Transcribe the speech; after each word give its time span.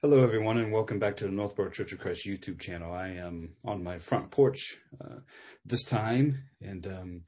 Hello, 0.00 0.22
everyone, 0.22 0.58
and 0.58 0.72
welcome 0.72 1.00
back 1.00 1.16
to 1.16 1.24
the 1.24 1.32
Northborough 1.32 1.70
Church 1.70 1.90
of 1.90 1.98
Christ 1.98 2.24
YouTube 2.24 2.60
channel. 2.60 2.92
I 2.92 3.08
am 3.08 3.56
on 3.64 3.82
my 3.82 3.98
front 3.98 4.30
porch 4.30 4.78
uh, 5.04 5.16
this 5.64 5.82
time 5.82 6.44
and 6.62 6.86
um, 6.86 7.22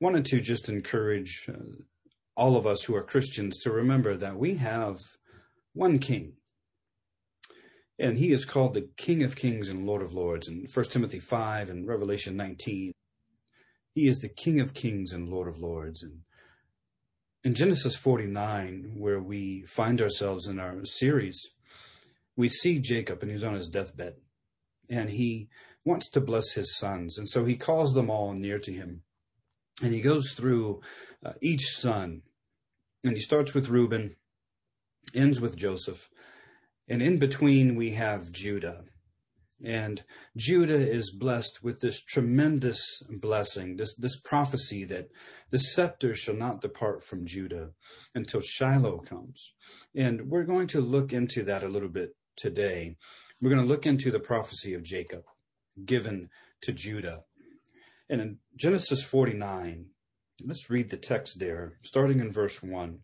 wanted 0.00 0.24
to 0.24 0.40
just 0.40 0.70
encourage 0.70 1.44
uh, 1.50 1.82
all 2.34 2.56
of 2.56 2.66
us 2.66 2.82
who 2.82 2.96
are 2.96 3.02
Christians 3.02 3.58
to 3.58 3.70
remember 3.70 4.16
that 4.16 4.38
we 4.38 4.54
have 4.54 4.96
one 5.74 5.98
King. 5.98 6.32
And 7.98 8.16
he 8.16 8.32
is 8.32 8.46
called 8.46 8.72
the 8.72 8.88
King 8.96 9.22
of 9.22 9.36
Kings 9.36 9.68
and 9.68 9.84
Lord 9.84 10.00
of 10.00 10.14
Lords 10.14 10.48
in 10.48 10.64
1 10.72 10.84
Timothy 10.86 11.20
5 11.20 11.68
and 11.68 11.86
Revelation 11.86 12.38
19. 12.38 12.94
He 13.92 14.08
is 14.08 14.20
the 14.20 14.30
King 14.30 14.60
of 14.60 14.72
Kings 14.72 15.12
and 15.12 15.28
Lord 15.28 15.46
of 15.46 15.58
Lords. 15.58 16.02
And 16.02 16.20
in 17.44 17.52
Genesis 17.52 17.96
49, 17.96 18.94
where 18.96 19.20
we 19.20 19.66
find 19.66 20.00
ourselves 20.00 20.46
in 20.46 20.58
our 20.58 20.86
series, 20.86 21.50
we 22.36 22.48
see 22.48 22.78
Jacob 22.78 23.22
and 23.22 23.30
he's 23.30 23.44
on 23.44 23.54
his 23.54 23.68
deathbed 23.68 24.14
and 24.88 25.10
he 25.10 25.48
wants 25.84 26.08
to 26.10 26.20
bless 26.20 26.52
his 26.52 26.76
sons. 26.76 27.18
And 27.18 27.28
so 27.28 27.44
he 27.44 27.56
calls 27.56 27.94
them 27.94 28.10
all 28.10 28.32
near 28.32 28.58
to 28.58 28.72
him 28.72 29.02
and 29.82 29.92
he 29.92 30.00
goes 30.00 30.32
through 30.32 30.80
uh, 31.24 31.32
each 31.40 31.66
son 31.76 32.22
and 33.02 33.14
he 33.14 33.20
starts 33.20 33.54
with 33.54 33.68
Reuben, 33.68 34.16
ends 35.14 35.40
with 35.40 35.56
Joseph. 35.56 36.08
And 36.88 37.02
in 37.02 37.18
between 37.18 37.76
we 37.76 37.92
have 37.92 38.32
Judah. 38.32 38.84
And 39.64 40.02
Judah 40.36 40.74
is 40.74 41.10
blessed 41.10 41.62
with 41.62 41.80
this 41.80 42.02
tremendous 42.02 43.02
blessing, 43.08 43.76
this, 43.76 43.94
this 43.94 44.18
prophecy 44.20 44.84
that 44.84 45.08
the 45.50 45.58
scepter 45.58 46.14
shall 46.14 46.34
not 46.34 46.60
depart 46.60 47.02
from 47.02 47.26
Judah 47.26 47.70
until 48.14 48.42
Shiloh 48.42 48.98
comes. 48.98 49.54
And 49.94 50.28
we're 50.28 50.44
going 50.44 50.66
to 50.68 50.80
look 50.80 51.12
into 51.12 51.42
that 51.44 51.62
a 51.62 51.68
little 51.68 51.88
bit 51.88 52.14
today, 52.36 52.96
we're 53.40 53.50
going 53.50 53.62
to 53.62 53.68
look 53.68 53.86
into 53.86 54.10
the 54.10 54.20
prophecy 54.20 54.74
of 54.74 54.82
Jacob 54.82 55.24
given 55.84 56.30
to 56.62 56.72
Judah. 56.72 57.24
And 58.08 58.20
in 58.20 58.38
Genesis 58.56 59.02
49, 59.02 59.86
let's 60.44 60.70
read 60.70 60.90
the 60.90 60.96
text 60.96 61.38
there, 61.40 61.78
starting 61.82 62.20
in 62.20 62.30
verse 62.30 62.62
1. 62.62 63.00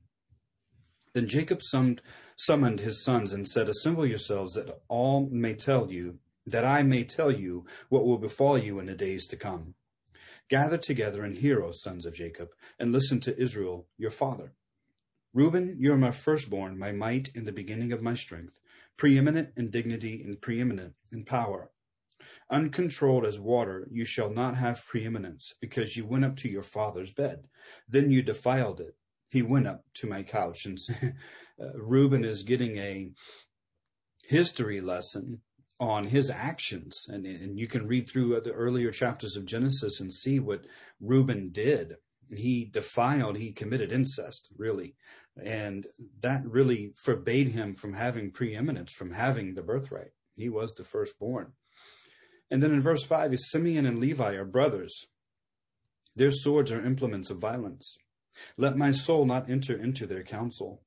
Then 1.13 1.29
Jacob 1.29 1.61
summoned, 1.63 2.03
summoned 2.37 2.81
his 2.81 3.05
sons 3.05 3.33
and 3.33 3.49
said, 3.49 3.69
Assemble 3.69 4.07
yourselves 4.07 4.55
that 4.55 4.81
all 4.89 5.29
may 5.31 5.55
tell 5.55 5.91
you, 5.91 6.19
that 6.47 6.65
I 6.65 6.83
may 6.83 7.05
tell 7.05 7.31
you 7.31 7.67
what 7.89 8.07
will 8.07 8.19
befall 8.19 8.57
you 8.57 8.79
in 8.79 8.87
the 8.87 8.95
days 8.95 9.27
to 9.29 9.37
come. 9.37 9.75
Gather 10.49 10.79
together 10.79 11.25
and 11.25 11.37
hear, 11.37 11.63
O 11.63 11.73
sons 11.73 12.07
of 12.07 12.15
Jacob, 12.15 12.49
and 12.79 12.93
listen 12.93 13.21
to 13.21 13.41
Israel, 13.41 13.87
your 13.99 14.11
father. 14.11 14.53
Reuben, 15.33 15.77
you 15.79 15.93
are 15.93 15.97
my 15.97 16.11
firstborn, 16.11 16.79
my 16.79 16.93
might 16.93 17.31
in 17.35 17.45
the 17.45 17.53
beginning 17.53 17.93
of 17.93 18.03
my 18.03 18.15
strength 18.15 18.59
preeminent 19.01 19.49
in 19.57 19.71
dignity 19.71 20.23
and 20.23 20.39
preeminent 20.43 20.93
in 21.11 21.25
power. 21.25 21.71
Uncontrolled 22.51 23.25
as 23.25 23.41
water, 23.41 23.89
you 23.91 24.05
shall 24.05 24.29
not 24.29 24.55
have 24.55 24.85
preeminence, 24.85 25.55
because 25.59 25.97
you 25.97 26.05
went 26.05 26.23
up 26.23 26.37
to 26.37 26.51
your 26.51 26.63
father's 26.63 27.11
bed. 27.11 27.49
Then 27.89 28.11
you 28.11 28.21
defiled 28.21 28.79
it. 28.79 28.95
He 29.31 29.41
went 29.41 29.67
up 29.67 29.85
to 29.95 30.07
my 30.07 30.23
couch. 30.23 30.67
And 30.67 30.79
uh, 31.59 31.79
Reuben 31.79 32.27
is 32.27 32.43
getting 32.43 32.77
a 32.77 33.11
history 34.23 34.83
lesson 34.83 35.41
on 35.79 36.05
his 36.05 36.29
actions. 36.29 37.07
And, 37.09 37.25
and 37.25 37.59
you 37.59 37.69
can 37.69 37.87
read 37.87 38.07
through 38.07 38.39
the 38.43 38.53
earlier 38.53 38.91
chapters 38.91 39.35
of 39.35 39.47
Genesis 39.47 39.99
and 39.99 40.13
see 40.13 40.39
what 40.41 40.67
Reuben 41.01 41.49
did. 41.53 41.95
He 42.37 42.67
defiled, 42.67 43.39
he 43.39 43.53
committed 43.53 43.93
incest, 43.93 44.49
really. 44.59 44.95
And 45.37 45.87
that 46.21 46.45
really 46.45 46.93
forbade 46.97 47.49
him 47.49 47.75
from 47.75 47.95
having 47.95 48.31
preeminence, 48.31 48.93
from 48.93 49.13
having 49.13 49.55
the 49.55 49.63
birthright. 49.63 50.13
He 50.37 50.49
was 50.49 50.75
the 50.75 50.85
firstborn. 50.85 51.53
And 52.51 52.63
then 52.63 52.73
in 52.73 52.81
verse 52.81 53.05
5 53.05 53.33
is 53.33 53.51
Simeon 53.51 53.87
and 53.87 53.99
Levi 53.99 54.35
are 54.35 54.45
brothers. 54.45 55.07
Their 56.17 56.33
swords 56.33 56.73
are 56.73 56.85
implements 56.85 57.31
of 57.31 57.39
violence. 57.39 57.97
Let 58.57 58.77
my 58.77 58.91
soul 58.91 59.25
not 59.25 59.49
enter 59.49 59.77
into 59.77 60.07
their 60.07 60.25
council. 60.25 60.83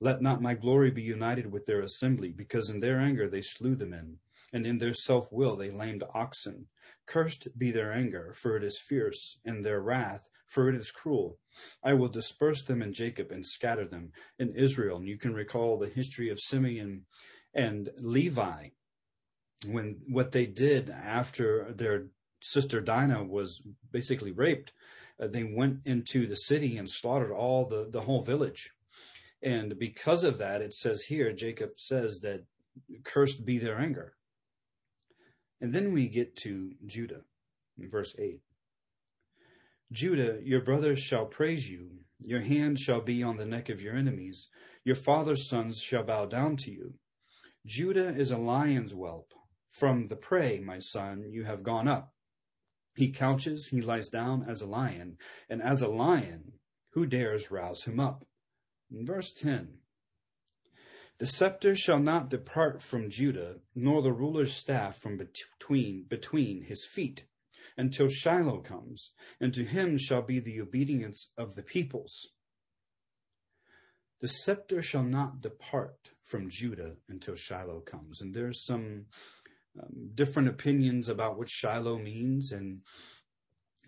Let 0.00 0.20
not 0.20 0.42
my 0.42 0.54
glory 0.54 0.90
be 0.90 1.02
united 1.02 1.50
with 1.50 1.64
their 1.64 1.80
assembly, 1.80 2.30
because 2.30 2.68
in 2.68 2.80
their 2.80 3.00
anger 3.00 3.28
they 3.28 3.40
slew 3.40 3.74
the 3.74 3.86
men, 3.86 4.18
and 4.52 4.66
in 4.66 4.78
their 4.78 4.92
self 4.92 5.32
will 5.32 5.56
they 5.56 5.70
lamed 5.70 6.04
oxen. 6.14 6.66
Cursed 7.06 7.48
be 7.56 7.70
their 7.70 7.92
anger, 7.92 8.34
for 8.34 8.56
it 8.56 8.64
is 8.64 8.78
fierce, 8.78 9.38
and 9.44 9.64
their 9.64 9.80
wrath, 9.80 10.28
for 10.46 10.68
it 10.68 10.74
is 10.74 10.90
cruel. 10.90 11.38
I 11.82 11.94
will 11.94 12.08
disperse 12.08 12.62
them 12.62 12.82
in 12.82 12.92
Jacob 12.92 13.30
and 13.30 13.46
scatter 13.46 13.86
them 13.86 14.12
in 14.38 14.54
Israel. 14.54 14.98
And 14.98 15.08
you 15.08 15.18
can 15.18 15.34
recall 15.34 15.78
the 15.78 15.88
history 15.88 16.28
of 16.28 16.40
Simeon 16.40 17.06
and 17.54 17.90
Levi 17.98 18.68
when 19.66 20.00
what 20.08 20.32
they 20.32 20.46
did 20.46 20.90
after 20.90 21.72
their 21.72 22.08
sister 22.42 22.80
Dinah 22.80 23.24
was 23.24 23.62
basically 23.90 24.32
raped. 24.32 24.72
Uh, 25.20 25.28
they 25.28 25.44
went 25.44 25.78
into 25.86 26.26
the 26.26 26.36
city 26.36 26.76
and 26.76 26.88
slaughtered 26.88 27.32
all 27.32 27.66
the, 27.66 27.88
the 27.90 28.02
whole 28.02 28.22
village. 28.22 28.70
And 29.42 29.78
because 29.78 30.24
of 30.24 30.38
that, 30.38 30.60
it 30.60 30.74
says 30.74 31.04
here, 31.04 31.32
Jacob 31.32 31.70
says 31.76 32.20
that 32.20 32.44
cursed 33.04 33.44
be 33.44 33.58
their 33.58 33.78
anger. 33.78 34.14
And 35.60 35.72
then 35.72 35.92
we 35.92 36.08
get 36.08 36.36
to 36.38 36.72
Judah 36.84 37.22
in 37.78 37.88
verse 37.88 38.14
8. 38.18 38.40
Judah, 39.92 40.40
your 40.42 40.60
brothers 40.60 40.98
shall 40.98 41.26
praise 41.26 41.70
you. 41.70 42.00
Your 42.18 42.40
hand 42.40 42.80
shall 42.80 43.00
be 43.00 43.22
on 43.22 43.36
the 43.36 43.46
neck 43.46 43.68
of 43.68 43.80
your 43.80 43.94
enemies. 43.94 44.48
Your 44.84 44.96
father's 44.96 45.48
sons 45.48 45.80
shall 45.80 46.02
bow 46.02 46.26
down 46.26 46.56
to 46.58 46.72
you. 46.72 46.94
Judah 47.64 48.08
is 48.08 48.30
a 48.30 48.38
lion's 48.38 48.92
whelp. 48.92 49.32
From 49.70 50.08
the 50.08 50.16
prey, 50.16 50.58
my 50.58 50.78
son, 50.78 51.24
you 51.30 51.44
have 51.44 51.62
gone 51.62 51.86
up. 51.86 52.14
He 52.96 53.12
couches, 53.12 53.68
he 53.68 53.80
lies 53.80 54.08
down 54.08 54.44
as 54.48 54.60
a 54.60 54.66
lion, 54.66 55.18
and 55.48 55.60
as 55.60 55.82
a 55.82 55.88
lion, 55.88 56.54
who 56.92 57.06
dares 57.06 57.50
rouse 57.50 57.84
him 57.84 58.00
up? 58.00 58.26
Verse 58.90 59.32
10 59.32 59.78
The 61.18 61.26
scepter 61.26 61.76
shall 61.76 62.00
not 62.00 62.30
depart 62.30 62.82
from 62.82 63.10
Judah, 63.10 63.60
nor 63.74 64.00
the 64.02 64.12
ruler's 64.12 64.54
staff 64.54 64.96
from 64.96 65.18
between, 65.18 66.06
between 66.08 66.62
his 66.62 66.84
feet 66.84 67.26
until 67.76 68.08
Shiloh 68.08 68.60
comes, 68.60 69.12
and 69.40 69.52
to 69.54 69.64
him 69.64 69.98
shall 69.98 70.22
be 70.22 70.40
the 70.40 70.60
obedience 70.60 71.30
of 71.36 71.54
the 71.54 71.62
peoples. 71.62 72.28
The 74.20 74.28
scepter 74.28 74.80
shall 74.80 75.02
not 75.02 75.42
depart 75.42 76.10
from 76.22 76.48
Judah 76.48 76.96
until 77.08 77.34
Shiloh 77.34 77.80
comes. 77.80 78.20
And 78.20 78.34
there's 78.34 78.64
some 78.64 79.06
um, 79.78 80.10
different 80.14 80.48
opinions 80.48 81.08
about 81.08 81.36
what 81.36 81.50
Shiloh 81.50 81.98
means. 81.98 82.50
And 82.50 82.80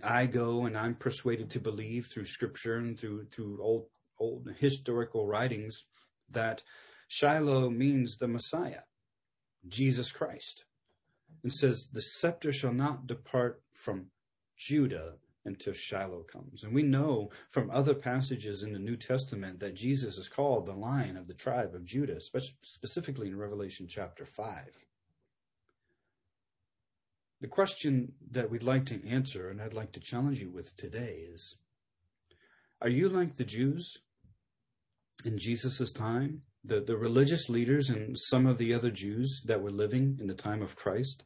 I 0.02 0.26
go 0.26 0.66
and 0.66 0.76
I'm 0.76 0.94
persuaded 0.94 1.50
to 1.50 1.60
believe 1.60 2.06
through 2.06 2.26
scripture 2.26 2.76
and 2.76 2.98
through, 2.98 3.28
through 3.32 3.62
old, 3.62 3.86
old 4.20 4.48
historical 4.58 5.26
writings 5.26 5.86
that 6.30 6.62
Shiloh 7.08 7.70
means 7.70 8.18
the 8.18 8.28
Messiah, 8.28 8.82
Jesus 9.66 10.12
Christ 10.12 10.64
and 11.42 11.52
says, 11.52 11.88
The 11.92 12.02
scepter 12.02 12.52
shall 12.52 12.72
not 12.72 13.06
depart 13.06 13.62
from 13.72 14.06
Judah 14.56 15.14
until 15.44 15.72
Shiloh 15.72 16.24
comes. 16.30 16.62
And 16.62 16.74
we 16.74 16.82
know 16.82 17.30
from 17.48 17.70
other 17.70 17.94
passages 17.94 18.62
in 18.62 18.72
the 18.72 18.78
New 18.78 18.96
Testament 18.96 19.60
that 19.60 19.74
Jesus 19.74 20.18
is 20.18 20.28
called 20.28 20.66
the 20.66 20.72
lion 20.72 21.16
of 21.16 21.26
the 21.26 21.34
tribe 21.34 21.74
of 21.74 21.84
Judah, 21.84 22.20
specifically 22.20 23.28
in 23.28 23.38
Revelation 23.38 23.86
chapter 23.88 24.24
5. 24.24 24.86
The 27.40 27.48
question 27.48 28.12
that 28.30 28.50
we'd 28.50 28.62
like 28.62 28.84
to 28.86 29.06
answer, 29.08 29.48
and 29.48 29.62
I'd 29.62 29.72
like 29.72 29.92
to 29.92 30.00
challenge 30.00 30.40
you 30.40 30.50
with 30.50 30.76
today, 30.76 31.24
is 31.32 31.56
Are 32.82 32.88
you 32.88 33.08
like 33.08 33.36
the 33.36 33.44
Jews 33.44 33.98
in 35.24 35.38
Jesus' 35.38 35.92
time? 35.92 36.42
The, 36.64 36.80
the 36.80 36.96
religious 36.96 37.48
leaders 37.48 37.88
and 37.88 38.16
some 38.18 38.46
of 38.46 38.58
the 38.58 38.74
other 38.74 38.90
Jews 38.90 39.40
that 39.46 39.62
were 39.62 39.70
living 39.70 40.18
in 40.20 40.26
the 40.26 40.34
time 40.34 40.62
of 40.62 40.76
Christ, 40.76 41.24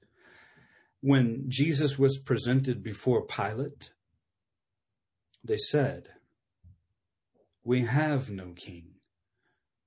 when 1.01 1.45
Jesus 1.49 1.99
was 1.99 2.19
presented 2.19 2.83
before 2.83 3.27
Pilate, 3.27 3.91
they 5.45 5.57
said, 5.57 6.11
We 7.65 7.83
have 7.83 8.31
no 8.31 8.53
king 8.55 8.95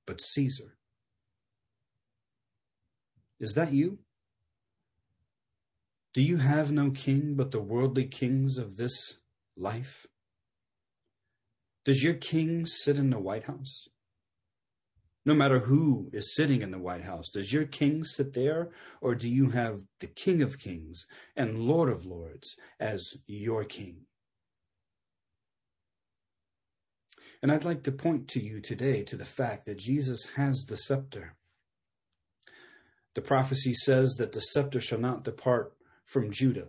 but 0.05 0.21
Caesar. 0.21 0.75
Is 3.39 3.53
that 3.53 3.73
you? 3.73 3.99
Do 6.13 6.21
you 6.21 6.37
have 6.37 6.71
no 6.71 6.91
king 6.91 7.35
but 7.35 7.51
the 7.51 7.59
worldly 7.59 8.05
kings 8.05 8.57
of 8.57 8.77
this 8.77 9.15
life? 9.57 10.05
Does 11.83 12.03
your 12.03 12.13
king 12.13 12.65
sit 12.65 12.97
in 12.97 13.09
the 13.09 13.19
White 13.19 13.43
House? 13.43 13.87
No 15.25 15.33
matter 15.33 15.59
who 15.59 16.09
is 16.13 16.35
sitting 16.35 16.61
in 16.61 16.71
the 16.71 16.79
White 16.79 17.03
House. 17.03 17.29
Does 17.29 17.51
your 17.51 17.65
king 17.65 18.03
sit 18.03 18.33
there, 18.33 18.69
or 19.01 19.15
do 19.15 19.27
you 19.27 19.49
have 19.49 19.79
the 19.99 20.07
King 20.07 20.41
of 20.41 20.59
Kings 20.59 21.05
and 21.35 21.59
Lord 21.59 21.89
of 21.89 22.05
Lords 22.05 22.55
as 22.79 23.15
your 23.25 23.63
king? 23.63 24.01
And 27.41 27.51
I'd 27.51 27.65
like 27.65 27.83
to 27.83 27.91
point 27.91 28.27
to 28.29 28.41
you 28.41 28.61
today 28.61 29.03
to 29.03 29.15
the 29.15 29.25
fact 29.25 29.65
that 29.65 29.79
Jesus 29.79 30.27
has 30.35 30.65
the 30.67 30.77
scepter. 30.77 31.35
The 33.15 33.21
prophecy 33.21 33.73
says 33.73 34.15
that 34.17 34.31
the 34.31 34.41
scepter 34.41 34.81
shall 34.81 34.99
not 34.99 35.23
depart 35.23 35.73
from 36.05 36.31
Judah 36.31 36.67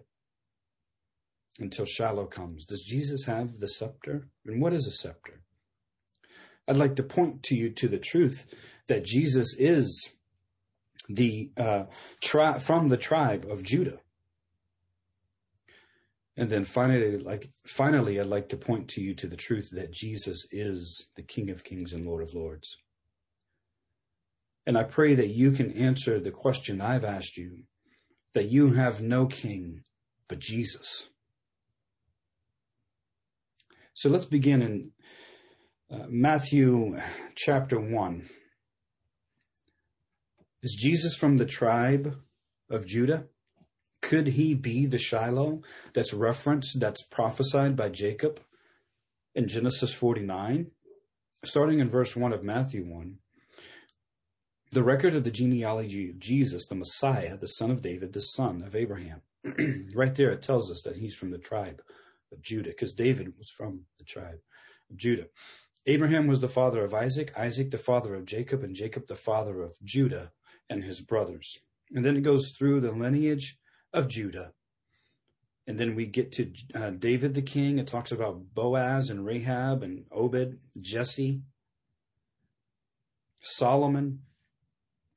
until 1.58 1.84
Shiloh 1.84 2.26
comes. 2.26 2.64
Does 2.64 2.84
Jesus 2.86 3.24
have 3.24 3.58
the 3.58 3.68
scepter? 3.68 4.28
And 4.44 4.60
what 4.60 4.72
is 4.72 4.86
a 4.86 4.92
scepter? 4.92 5.42
I'd 6.68 6.76
like 6.76 6.96
to 6.96 7.02
point 7.02 7.42
to 7.44 7.56
you 7.56 7.70
to 7.70 7.88
the 7.88 7.98
truth 7.98 8.46
that 8.88 9.04
Jesus 9.04 9.54
is 9.58 10.10
the 11.08 11.50
uh, 11.56 11.84
tri- 12.20 12.58
from 12.58 12.88
the 12.88 12.96
tribe 12.96 13.46
of 13.48 13.62
Judah. 13.62 14.00
And 16.36 16.50
then 16.50 16.64
finally, 16.64 17.16
like 17.16 17.50
finally, 17.66 18.20
I'd 18.20 18.26
like 18.26 18.48
to 18.50 18.56
point 18.56 18.88
to 18.88 19.00
you 19.00 19.14
to 19.14 19.26
the 19.26 19.36
truth 19.36 19.70
that 19.72 19.92
Jesus 19.92 20.46
is 20.50 21.06
the 21.16 21.22
King 21.22 21.50
of 21.50 21.64
Kings 21.64 21.92
and 21.92 22.04
Lord 22.04 22.22
of 22.22 22.34
Lords. 22.34 22.76
And 24.66 24.76
I 24.76 24.82
pray 24.82 25.14
that 25.14 25.28
you 25.28 25.52
can 25.52 25.72
answer 25.72 26.18
the 26.18 26.32
question 26.32 26.80
I've 26.80 27.04
asked 27.04 27.36
you, 27.36 27.62
that 28.34 28.50
you 28.50 28.72
have 28.72 29.00
no 29.00 29.26
king 29.26 29.82
but 30.28 30.40
Jesus. 30.40 31.06
So 33.94 34.10
let's 34.10 34.26
begin 34.26 34.60
in 34.60 34.90
uh, 35.90 36.06
Matthew 36.08 36.98
chapter 37.36 37.78
1. 37.78 38.28
Is 40.62 40.76
Jesus 40.78 41.14
from 41.14 41.36
the 41.36 41.46
tribe 41.46 42.16
of 42.68 42.86
Judah? 42.86 43.26
Could 44.02 44.28
he 44.28 44.54
be 44.54 44.86
the 44.86 44.98
Shiloh 44.98 45.62
that's 45.94 46.12
referenced, 46.12 46.80
that's 46.80 47.04
prophesied 47.04 47.76
by 47.76 47.88
Jacob 47.88 48.40
in 49.34 49.48
Genesis 49.48 49.92
49? 49.92 50.70
Starting 51.44 51.78
in 51.78 51.88
verse 51.88 52.16
1 52.16 52.32
of 52.32 52.42
Matthew 52.42 52.84
1. 52.84 53.18
The 54.72 54.82
record 54.82 55.14
of 55.14 55.22
the 55.22 55.30
genealogy 55.30 56.10
of 56.10 56.18
Jesus, 56.18 56.66
the 56.66 56.74
Messiah, 56.74 57.36
the 57.36 57.46
son 57.46 57.70
of 57.70 57.82
David, 57.82 58.12
the 58.12 58.20
son 58.20 58.62
of 58.66 58.74
Abraham. 58.74 59.22
right 59.94 60.14
there, 60.14 60.32
it 60.32 60.42
tells 60.42 60.70
us 60.70 60.82
that 60.84 60.96
he's 60.96 61.14
from 61.14 61.30
the 61.30 61.38
tribe 61.38 61.80
of 62.32 62.42
Judah, 62.42 62.70
because 62.70 62.92
David 62.92 63.34
was 63.38 63.50
from 63.56 63.82
the 63.98 64.04
tribe 64.04 64.40
of 64.90 64.96
Judah. 64.96 65.26
Abraham 65.86 66.26
was 66.26 66.40
the 66.40 66.48
father 66.48 66.82
of 66.84 66.92
Isaac, 66.92 67.32
Isaac 67.36 67.70
the 67.70 67.78
father 67.78 68.14
of 68.14 68.24
Jacob, 68.24 68.64
and 68.64 68.74
Jacob 68.74 69.06
the 69.06 69.14
father 69.14 69.62
of 69.62 69.76
Judah 69.84 70.32
and 70.68 70.82
his 70.82 71.00
brothers. 71.00 71.58
And 71.92 72.04
then 72.04 72.16
it 72.16 72.22
goes 72.22 72.50
through 72.50 72.80
the 72.80 72.90
lineage 72.90 73.56
of 73.92 74.08
Judah. 74.08 74.52
And 75.68 75.78
then 75.78 75.94
we 75.94 76.06
get 76.06 76.32
to 76.32 76.52
uh, 76.74 76.90
David 76.90 77.34
the 77.34 77.42
king. 77.42 77.78
It 77.78 77.86
talks 77.86 78.10
about 78.10 78.54
Boaz 78.54 79.10
and 79.10 79.24
Rahab 79.24 79.82
and 79.82 80.04
Obed, 80.10 80.58
Jesse, 80.80 81.42
Solomon. 83.40 84.20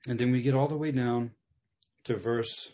And 0.08 0.20
then 0.20 0.32
we 0.32 0.42
get 0.42 0.56
all 0.56 0.68
the 0.68 0.78
way 0.78 0.92
down 0.92 1.32
to 2.04 2.16
verse, 2.16 2.74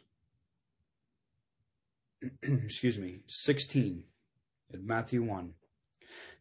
excuse 2.43 2.97
me, 2.97 3.19
16 3.27 4.03
in 4.73 4.85
Matthew 4.85 5.23
1. 5.23 5.53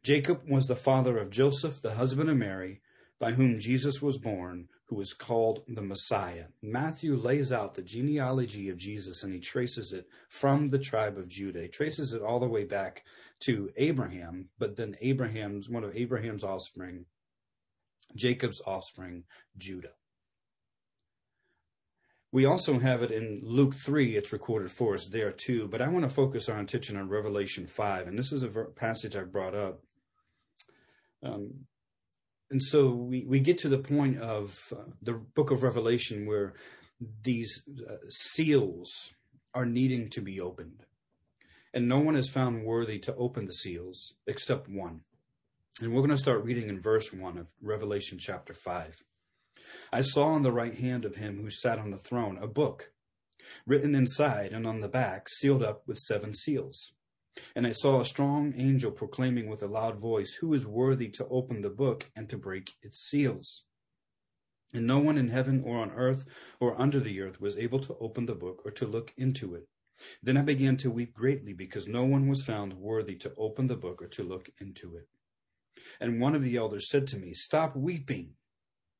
Jacob 0.02 0.42
was 0.48 0.66
the 0.66 0.76
father 0.76 1.18
of 1.18 1.30
Joseph, 1.30 1.80
the 1.80 1.94
husband 1.94 2.28
of 2.28 2.36
Mary, 2.36 2.80
by 3.18 3.32
whom 3.32 3.58
Jesus 3.58 4.02
was 4.02 4.18
born, 4.18 4.68
who 4.86 5.00
is 5.00 5.14
called 5.14 5.62
the 5.66 5.82
Messiah. 5.82 6.46
Matthew 6.62 7.16
lays 7.16 7.52
out 7.52 7.74
the 7.74 7.82
genealogy 7.82 8.68
of 8.68 8.76
Jesus 8.76 9.22
and 9.22 9.32
he 9.32 9.40
traces 9.40 9.92
it 9.92 10.06
from 10.28 10.68
the 10.68 10.78
tribe 10.78 11.16
of 11.16 11.28
Judah. 11.28 11.62
He 11.62 11.68
traces 11.68 12.12
it 12.12 12.22
all 12.22 12.38
the 12.38 12.46
way 12.46 12.64
back 12.64 13.04
to 13.40 13.70
Abraham, 13.76 14.50
but 14.58 14.76
then 14.76 14.96
Abraham's 15.00 15.68
one 15.68 15.84
of 15.84 15.96
Abraham's 15.96 16.44
offspring, 16.44 17.06
Jacob's 18.14 18.60
offspring, 18.66 19.24
Judah. 19.56 19.94
We 22.34 22.46
also 22.46 22.80
have 22.80 23.02
it 23.02 23.12
in 23.12 23.42
Luke 23.44 23.76
3, 23.76 24.16
it's 24.16 24.32
recorded 24.32 24.72
for 24.72 24.94
us 24.94 25.06
there 25.06 25.30
too, 25.30 25.68
but 25.68 25.80
I 25.80 25.86
want 25.86 26.04
to 26.04 26.08
focus 26.08 26.48
our 26.48 26.58
attention 26.58 26.96
on 26.96 27.08
Revelation 27.08 27.64
5, 27.64 28.08
and 28.08 28.18
this 28.18 28.32
is 28.32 28.42
a 28.42 28.48
passage 28.74 29.14
I 29.14 29.22
brought 29.22 29.54
up. 29.54 29.84
Um, 31.22 31.66
and 32.50 32.60
so 32.60 32.90
we, 32.90 33.24
we 33.24 33.38
get 33.38 33.58
to 33.58 33.68
the 33.68 33.78
point 33.78 34.18
of 34.18 34.58
uh, 34.72 34.90
the 35.00 35.12
book 35.12 35.52
of 35.52 35.62
Revelation 35.62 36.26
where 36.26 36.54
these 37.22 37.62
uh, 37.88 37.98
seals 38.08 39.12
are 39.54 39.64
needing 39.64 40.10
to 40.10 40.20
be 40.20 40.40
opened. 40.40 40.86
And 41.72 41.86
no 41.86 42.00
one 42.00 42.16
is 42.16 42.28
found 42.28 42.64
worthy 42.64 42.98
to 42.98 43.14
open 43.14 43.46
the 43.46 43.52
seals 43.52 44.14
except 44.26 44.68
one. 44.68 45.02
And 45.80 45.94
we're 45.94 46.00
going 46.00 46.10
to 46.10 46.18
start 46.18 46.42
reading 46.42 46.68
in 46.68 46.80
verse 46.80 47.12
1 47.12 47.38
of 47.38 47.52
Revelation 47.62 48.18
chapter 48.18 48.52
5. 48.52 49.04
I 49.92 50.02
saw 50.02 50.28
on 50.28 50.42
the 50.42 50.52
right 50.52 50.74
hand 50.74 51.04
of 51.04 51.16
him 51.16 51.40
who 51.40 51.50
sat 51.50 51.78
on 51.78 51.90
the 51.90 51.98
throne 51.98 52.38
a 52.38 52.46
book, 52.46 52.92
written 53.66 53.94
inside 53.94 54.52
and 54.52 54.66
on 54.66 54.80
the 54.80 54.88
back, 54.88 55.28
sealed 55.28 55.62
up 55.62 55.82
with 55.86 55.98
seven 55.98 56.34
seals. 56.34 56.92
And 57.56 57.66
I 57.66 57.72
saw 57.72 58.00
a 58.00 58.04
strong 58.04 58.54
angel 58.56 58.92
proclaiming 58.92 59.48
with 59.48 59.62
a 59.62 59.66
loud 59.66 59.98
voice, 59.98 60.34
Who 60.34 60.54
is 60.54 60.66
worthy 60.66 61.08
to 61.10 61.26
open 61.28 61.62
the 61.62 61.70
book 61.70 62.10
and 62.14 62.28
to 62.28 62.38
break 62.38 62.74
its 62.82 63.00
seals? 63.00 63.64
And 64.72 64.86
no 64.86 64.98
one 64.98 65.18
in 65.18 65.28
heaven 65.28 65.62
or 65.64 65.78
on 65.78 65.90
earth 65.92 66.24
or 66.60 66.80
under 66.80 67.00
the 67.00 67.20
earth 67.20 67.40
was 67.40 67.56
able 67.56 67.78
to 67.80 67.96
open 68.00 68.26
the 68.26 68.34
book 68.34 68.62
or 68.64 68.70
to 68.72 68.86
look 68.86 69.12
into 69.16 69.54
it. 69.54 69.68
Then 70.22 70.36
I 70.36 70.42
began 70.42 70.76
to 70.78 70.90
weep 70.90 71.14
greatly 71.14 71.52
because 71.52 71.86
no 71.86 72.04
one 72.04 72.28
was 72.28 72.42
found 72.42 72.74
worthy 72.74 73.14
to 73.16 73.32
open 73.36 73.68
the 73.68 73.76
book 73.76 74.02
or 74.02 74.08
to 74.08 74.24
look 74.24 74.50
into 74.60 74.96
it. 74.96 75.08
And 76.00 76.20
one 76.20 76.34
of 76.34 76.42
the 76.42 76.56
elders 76.56 76.88
said 76.88 77.06
to 77.08 77.16
me, 77.16 77.32
Stop 77.32 77.76
weeping. 77.76 78.34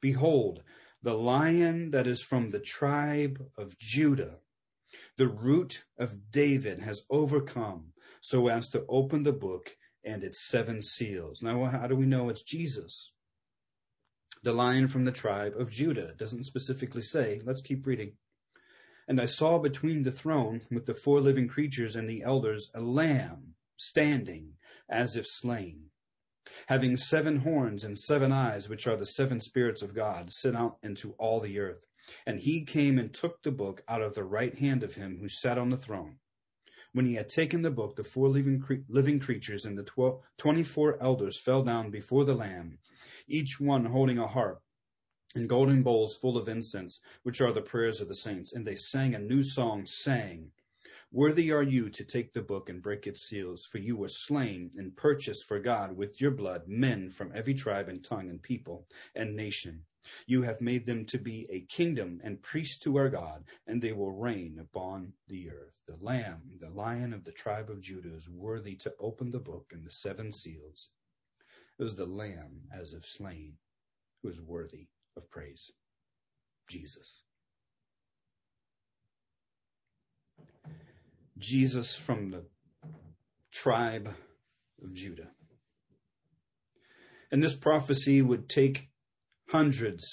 Behold, 0.04 0.62
the 1.02 1.14
lion 1.14 1.90
that 1.92 2.06
is 2.06 2.20
from 2.20 2.50
the 2.50 2.60
tribe 2.60 3.42
of 3.56 3.78
Judah, 3.78 4.40
the 5.16 5.28
root 5.28 5.86
of 5.96 6.30
David, 6.30 6.82
has 6.82 7.04
overcome 7.08 7.94
so 8.20 8.48
as 8.48 8.68
to 8.68 8.84
open 8.86 9.22
the 9.22 9.32
book 9.32 9.78
and 10.04 10.22
its 10.22 10.46
seven 10.46 10.82
seals. 10.82 11.40
Now, 11.40 11.64
how 11.64 11.86
do 11.86 11.96
we 11.96 12.04
know 12.04 12.28
it's 12.28 12.42
Jesus? 12.42 13.12
The 14.42 14.52
lion 14.52 14.88
from 14.88 15.06
the 15.06 15.10
tribe 15.10 15.54
of 15.58 15.70
Judah 15.70 16.12
doesn't 16.18 16.44
specifically 16.44 17.00
say. 17.00 17.40
Let's 17.42 17.62
keep 17.62 17.86
reading. 17.86 18.12
And 19.08 19.18
I 19.18 19.24
saw 19.24 19.58
between 19.58 20.02
the 20.02 20.12
throne 20.12 20.60
with 20.70 20.84
the 20.84 20.92
four 20.92 21.18
living 21.22 21.48
creatures 21.48 21.96
and 21.96 22.06
the 22.10 22.22
elders 22.22 22.70
a 22.74 22.82
lamb 22.82 23.54
standing 23.78 24.56
as 24.86 25.16
if 25.16 25.26
slain, 25.26 25.84
having 26.66 26.96
seven 26.96 27.38
horns 27.38 27.84
and 27.84 27.98
seven 27.98 28.32
eyes, 28.32 28.68
which 28.68 28.86
are 28.86 28.96
the 28.96 29.06
seven 29.06 29.40
spirits 29.40 29.82
of 29.82 29.94
God, 29.94 30.32
sent 30.32 30.56
out 30.56 30.78
into 30.82 31.12
all 31.18 31.40
the 31.40 31.58
earth. 31.58 31.86
And 32.26 32.40
he 32.40 32.64
came 32.64 32.98
and 32.98 33.12
took 33.12 33.42
the 33.42 33.52
book 33.52 33.82
out 33.88 34.02
of 34.02 34.14
the 34.14 34.24
right 34.24 34.54
hand 34.54 34.82
of 34.82 34.94
him 34.94 35.18
who 35.20 35.28
sat 35.28 35.58
on 35.58 35.70
the 35.70 35.76
throne. 35.76 36.16
When 36.92 37.06
he 37.06 37.14
had 37.14 37.28
taken 37.28 37.62
the 37.62 37.70
book, 37.70 37.96
the 37.96 38.04
four 38.04 38.28
living, 38.28 38.60
cre- 38.60 38.84
living 38.88 39.18
creatures 39.18 39.64
and 39.64 39.76
the 39.76 39.82
tw- 39.82 40.22
24 40.38 40.98
elders 41.02 41.40
fell 41.40 41.62
down 41.62 41.90
before 41.90 42.24
the 42.24 42.34
Lamb, 42.34 42.78
each 43.26 43.58
one 43.58 43.86
holding 43.86 44.18
a 44.18 44.26
harp 44.26 44.62
and 45.34 45.48
golden 45.48 45.82
bowls 45.82 46.16
full 46.16 46.36
of 46.36 46.48
incense, 46.48 47.00
which 47.24 47.40
are 47.40 47.52
the 47.52 47.60
prayers 47.60 48.00
of 48.00 48.08
the 48.08 48.14
saints. 48.14 48.52
And 48.52 48.64
they 48.64 48.76
sang 48.76 49.14
a 49.14 49.18
new 49.18 49.42
song, 49.42 49.86
saying, 49.86 50.52
Worthy 51.14 51.52
are 51.52 51.62
you 51.62 51.88
to 51.90 52.04
take 52.04 52.32
the 52.32 52.42
book 52.42 52.68
and 52.68 52.82
break 52.82 53.06
its 53.06 53.22
seals, 53.28 53.64
for 53.64 53.78
you 53.78 53.96
were 53.96 54.08
slain 54.08 54.72
and 54.76 54.96
purchased 54.96 55.44
for 55.46 55.60
God 55.60 55.96
with 55.96 56.20
your 56.20 56.32
blood 56.32 56.64
men 56.66 57.08
from 57.08 57.30
every 57.32 57.54
tribe 57.54 57.88
and 57.88 58.04
tongue 58.04 58.28
and 58.28 58.42
people 58.42 58.88
and 59.14 59.36
nation 59.36 59.84
you 60.26 60.42
have 60.42 60.60
made 60.60 60.86
them 60.86 61.04
to 61.06 61.18
be 61.18 61.46
a 61.50 61.60
kingdom 61.62 62.20
and 62.22 62.42
priests 62.42 62.78
to 62.80 62.96
our 62.96 63.08
God, 63.08 63.44
and 63.66 63.80
they 63.80 63.92
will 63.92 64.12
reign 64.12 64.58
upon 64.60 65.12
the 65.28 65.50
earth. 65.50 65.80
The 65.86 65.96
Lamb, 66.00 66.42
the 66.60 66.70
Lion 66.70 67.12
of 67.12 67.24
the 67.24 67.32
tribe 67.32 67.70
of 67.70 67.80
Judah, 67.80 68.14
is 68.14 68.28
worthy 68.28 68.76
to 68.76 68.94
open 69.00 69.30
the 69.30 69.38
book 69.38 69.72
and 69.72 69.84
the 69.84 69.90
seven 69.90 70.32
seals. 70.32 70.90
It 71.78 71.82
was 71.82 71.94
the 71.94 72.06
Lamb, 72.06 72.68
as 72.72 72.92
if 72.92 73.04
slain, 73.06 73.54
who 74.22 74.28
is 74.28 74.40
worthy 74.40 74.88
of 75.16 75.30
praise. 75.30 75.70
Jesus. 76.68 77.23
Jesus 81.38 81.96
from 81.96 82.30
the 82.30 82.44
tribe 83.52 84.14
of 84.82 84.94
Judah. 84.94 85.30
And 87.30 87.42
this 87.42 87.54
prophecy 87.54 88.22
would 88.22 88.48
take 88.48 88.90
hundreds 89.48 90.06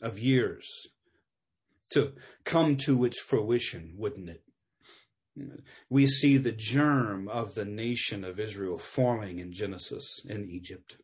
of 0.00 0.18
years 0.18 0.88
to 1.92 2.12
come 2.44 2.76
to 2.76 3.04
its 3.04 3.20
fruition, 3.20 3.94
wouldn't 3.96 4.28
it? 4.28 4.42
We 5.88 6.06
see 6.06 6.36
the 6.36 6.52
germ 6.52 7.28
of 7.28 7.54
the 7.54 7.64
nation 7.64 8.24
of 8.24 8.40
Israel 8.40 8.78
forming 8.78 9.38
in 9.38 9.52
Genesis 9.52 10.20
in 10.24 10.50
Egypt. 10.50 10.96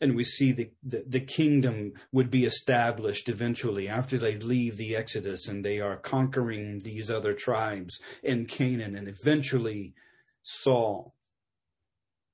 And 0.00 0.16
we 0.16 0.24
see 0.24 0.52
the, 0.52 0.70
the, 0.82 1.04
the, 1.06 1.20
kingdom 1.20 1.92
would 2.10 2.30
be 2.30 2.46
established 2.46 3.28
eventually 3.28 3.86
after 3.86 4.16
they 4.16 4.38
leave 4.38 4.78
the 4.78 4.96
Exodus 4.96 5.46
and 5.46 5.62
they 5.62 5.78
are 5.78 5.96
conquering 5.96 6.78
these 6.78 7.10
other 7.10 7.34
tribes 7.34 8.00
in 8.22 8.46
Canaan. 8.46 8.96
And 8.96 9.08
eventually 9.08 9.92
Saul 10.42 11.14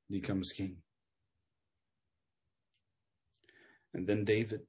becomes 0.08 0.52
king. 0.52 0.76
and 3.96 4.06
then 4.06 4.24
David. 4.24 4.60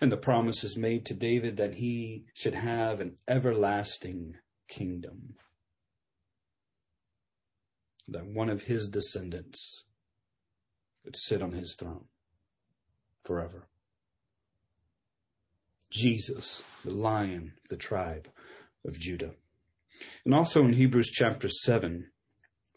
And 0.00 0.10
the 0.10 0.16
promise 0.16 0.64
is 0.64 0.76
made 0.76 1.06
to 1.06 1.14
David 1.14 1.56
that 1.56 1.74
he 1.74 2.24
should 2.34 2.54
have 2.54 3.00
an 3.00 3.16
everlasting 3.28 4.34
kingdom. 4.68 5.36
That 8.08 8.26
one 8.26 8.50
of 8.50 8.62
his 8.62 8.88
descendants 8.88 9.84
would 11.04 11.16
sit 11.16 11.42
on 11.42 11.52
his 11.52 11.74
throne 11.78 12.06
forever. 13.22 13.68
Jesus, 15.90 16.62
the 16.84 16.90
lion, 16.90 17.52
the 17.68 17.76
tribe 17.76 18.28
of 18.84 18.98
Judah. 18.98 19.32
And 20.24 20.34
also 20.34 20.64
in 20.64 20.74
Hebrews 20.74 21.10
chapter 21.10 21.48
7, 21.48 22.10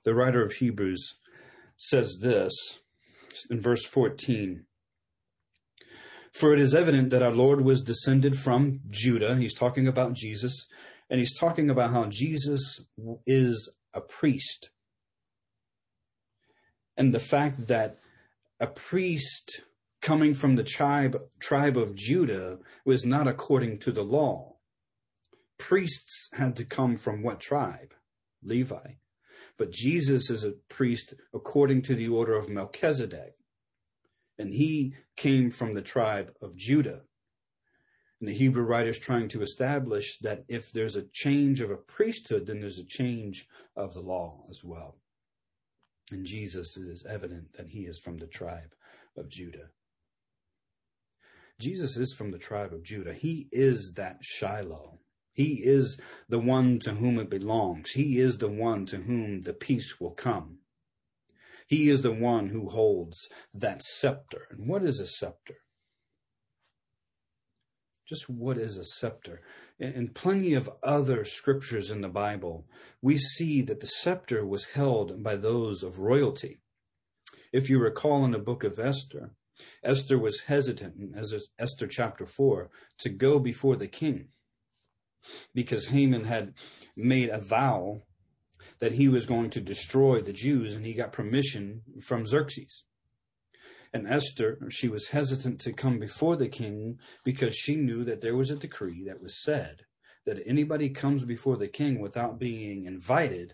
the 0.03 0.13
writer 0.13 0.43
of 0.43 0.53
Hebrews 0.53 1.15
says 1.77 2.19
this 2.21 2.53
in 3.49 3.59
verse 3.59 3.85
14 3.85 4.65
For 6.31 6.53
it 6.53 6.59
is 6.59 6.75
evident 6.75 7.09
that 7.09 7.23
our 7.23 7.31
Lord 7.31 7.61
was 7.61 7.81
descended 7.81 8.37
from 8.37 8.81
Judah. 8.89 9.35
He's 9.35 9.55
talking 9.55 9.87
about 9.87 10.13
Jesus, 10.13 10.67
and 11.09 11.19
he's 11.19 11.37
talking 11.37 11.69
about 11.69 11.91
how 11.91 12.05
Jesus 12.05 12.81
is 13.25 13.71
a 13.93 14.01
priest. 14.01 14.69
And 16.95 17.13
the 17.13 17.19
fact 17.19 17.67
that 17.67 17.97
a 18.59 18.67
priest 18.67 19.61
coming 20.01 20.33
from 20.33 20.55
the 20.55 20.63
tribe, 20.63 21.17
tribe 21.39 21.77
of 21.77 21.95
Judah 21.95 22.59
was 22.85 23.05
not 23.05 23.27
according 23.27 23.79
to 23.79 23.91
the 23.91 24.03
law. 24.03 24.55
Priests 25.57 26.29
had 26.33 26.55
to 26.55 26.65
come 26.65 26.95
from 26.95 27.23
what 27.23 27.39
tribe? 27.39 27.93
Levi. 28.43 28.95
But 29.57 29.71
Jesus 29.71 30.29
is 30.29 30.43
a 30.43 30.53
priest 30.69 31.15
according 31.33 31.81
to 31.83 31.95
the 31.95 32.07
order 32.07 32.35
of 32.35 32.49
Melchizedek. 32.49 33.33
And 34.37 34.53
he 34.53 34.93
came 35.15 35.49
from 35.49 35.73
the 35.73 35.81
tribe 35.81 36.31
of 36.41 36.55
Judah. 36.55 37.01
And 38.19 38.29
the 38.29 38.33
Hebrew 38.33 38.63
writer 38.63 38.89
is 38.89 38.99
trying 38.99 39.27
to 39.29 39.41
establish 39.41 40.19
that 40.19 40.43
if 40.47 40.71
there's 40.71 40.95
a 40.95 41.07
change 41.11 41.59
of 41.61 41.71
a 41.71 41.77
priesthood, 41.77 42.45
then 42.45 42.59
there's 42.59 42.79
a 42.79 42.85
change 42.85 43.47
of 43.75 43.93
the 43.93 43.99
law 43.99 44.45
as 44.49 44.63
well. 44.63 44.97
And 46.11 46.25
Jesus 46.25 46.77
is 46.77 47.05
evident 47.05 47.53
that 47.53 47.69
he 47.69 47.81
is 47.81 47.99
from 47.99 48.17
the 48.17 48.27
tribe 48.27 48.73
of 49.17 49.29
Judah. 49.29 49.69
Jesus 51.59 51.97
is 51.97 52.13
from 52.13 52.31
the 52.31 52.37
tribe 52.37 52.73
of 52.73 52.83
Judah. 52.83 53.13
He 53.13 53.47
is 53.51 53.93
that 53.95 54.19
Shiloh. 54.21 54.99
He 55.33 55.61
is 55.63 55.99
the 56.29 56.39
one 56.39 56.79
to 56.79 56.95
whom 56.95 57.19
it 57.19 57.29
belongs. 57.29 57.91
He 57.91 58.19
is 58.19 58.37
the 58.37 58.49
one 58.49 58.85
to 58.87 58.97
whom 58.97 59.41
the 59.41 59.53
peace 59.53 59.99
will 59.99 60.11
come. 60.11 60.59
He 61.67 61.89
is 61.89 62.01
the 62.01 62.13
one 62.13 62.47
who 62.47 62.69
holds 62.69 63.27
that 63.53 63.83
scepter. 63.83 64.47
And 64.49 64.67
what 64.67 64.83
is 64.83 64.99
a 64.99 65.07
scepter? 65.07 65.57
Just 68.07 68.29
what 68.29 68.57
is 68.57 68.77
a 68.77 68.85
scepter? 68.85 69.41
In 69.79 70.09
plenty 70.09 70.53
of 70.53 70.69
other 70.81 71.25
scriptures 71.25 71.91
in 71.91 72.01
the 72.01 72.07
Bible, 72.07 72.65
we 73.01 73.17
see 73.17 73.61
that 73.63 73.81
the 73.81 73.87
scepter 73.87 74.45
was 74.45 74.71
held 74.71 75.21
by 75.21 75.35
those 75.35 75.83
of 75.83 75.99
royalty. 75.99 76.61
If 77.51 77.69
you 77.69 77.79
recall 77.79 78.23
in 78.23 78.31
the 78.31 78.39
book 78.39 78.63
of 78.63 78.79
Esther, 78.79 79.31
Esther 79.83 80.17
was 80.17 80.41
hesitant, 80.41 81.15
as 81.17 81.33
Esther 81.59 81.87
chapter 81.87 82.25
4, 82.25 82.69
to 82.99 83.09
go 83.09 83.39
before 83.39 83.75
the 83.75 83.87
king 83.87 84.29
because 85.53 85.87
Haman 85.87 86.25
had 86.25 86.53
made 86.95 87.29
a 87.29 87.39
vow 87.39 88.03
that 88.79 88.93
he 88.93 89.09
was 89.09 89.25
going 89.25 89.49
to 89.49 89.61
destroy 89.61 90.21
the 90.21 90.33
Jews 90.33 90.75
and 90.75 90.85
he 90.85 90.93
got 90.93 91.11
permission 91.11 91.81
from 92.01 92.25
Xerxes. 92.25 92.83
And 93.93 94.07
Esther, 94.07 94.59
she 94.69 94.87
was 94.87 95.09
hesitant 95.09 95.59
to 95.61 95.73
come 95.73 95.99
before 95.99 96.35
the 96.35 96.49
king 96.49 96.99
because 97.23 97.55
she 97.55 97.75
knew 97.75 98.03
that 98.03 98.21
there 98.21 98.35
was 98.35 98.51
a 98.51 98.55
decree 98.55 99.03
that 99.07 99.21
was 99.21 99.41
said 99.41 99.85
that 100.25 100.43
anybody 100.45 100.89
comes 100.89 101.23
before 101.23 101.55
the 101.55 101.69
king 101.69 101.99
without 101.99 102.37
being 102.37 102.85
invited, 102.85 103.53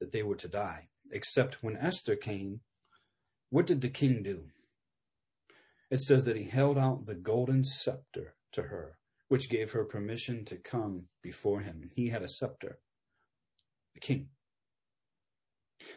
that 0.00 0.10
they 0.10 0.22
were 0.22 0.36
to 0.36 0.48
die. 0.48 0.88
Except 1.12 1.62
when 1.62 1.76
Esther 1.76 2.16
came, 2.16 2.60
what 3.50 3.66
did 3.66 3.82
the 3.82 3.90
king 3.90 4.22
do? 4.22 4.46
It 5.90 6.00
says 6.00 6.24
that 6.24 6.36
he 6.36 6.44
held 6.44 6.78
out 6.78 7.06
the 7.06 7.14
golden 7.14 7.62
scepter 7.62 8.34
to 8.52 8.62
her, 8.62 8.96
which 9.28 9.50
gave 9.50 9.72
her 9.72 9.84
permission 9.84 10.44
to 10.46 10.56
come 10.56 11.04
before 11.22 11.60
him. 11.60 11.90
He 11.94 12.08
had 12.08 12.22
a 12.22 12.28
scepter, 12.28 12.78
a 13.94 14.00
king. 14.00 14.30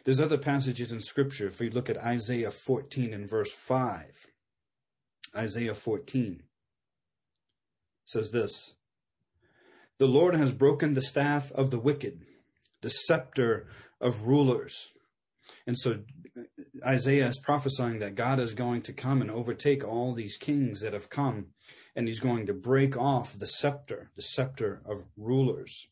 There's 0.04 0.20
other 0.20 0.38
passages 0.38 0.92
in 0.92 1.00
Scripture. 1.00 1.46
If 1.46 1.60
we 1.60 1.70
look 1.70 1.88
at 1.90 1.98
Isaiah 1.98 2.50
14 2.50 3.12
and 3.12 3.28
verse 3.28 3.52
5, 3.52 4.26
Isaiah 5.36 5.74
14 5.74 6.42
says 8.06 8.30
this 8.30 8.74
The 9.98 10.08
Lord 10.08 10.34
has 10.34 10.52
broken 10.52 10.94
the 10.94 11.02
staff 11.02 11.52
of 11.52 11.70
the 11.70 11.78
wicked, 11.78 12.24
the 12.80 12.90
scepter 12.90 13.68
of 14.00 14.26
rulers. 14.26 14.88
And 15.66 15.78
so 15.78 16.00
uh, 16.36 16.42
Isaiah 16.86 17.28
is 17.28 17.38
prophesying 17.38 17.98
that 17.98 18.14
God 18.14 18.40
is 18.40 18.54
going 18.54 18.82
to 18.82 18.92
come 18.92 19.20
and 19.20 19.30
overtake 19.30 19.86
all 19.86 20.14
these 20.14 20.36
kings 20.36 20.80
that 20.80 20.92
have 20.94 21.10
come, 21.10 21.48
and 21.94 22.08
he's 22.08 22.20
going 22.20 22.46
to 22.46 22.54
break 22.54 22.96
off 22.96 23.38
the 23.38 23.46
scepter, 23.46 24.10
the 24.16 24.22
scepter 24.22 24.80
of 24.86 25.04
rulers. 25.16 25.88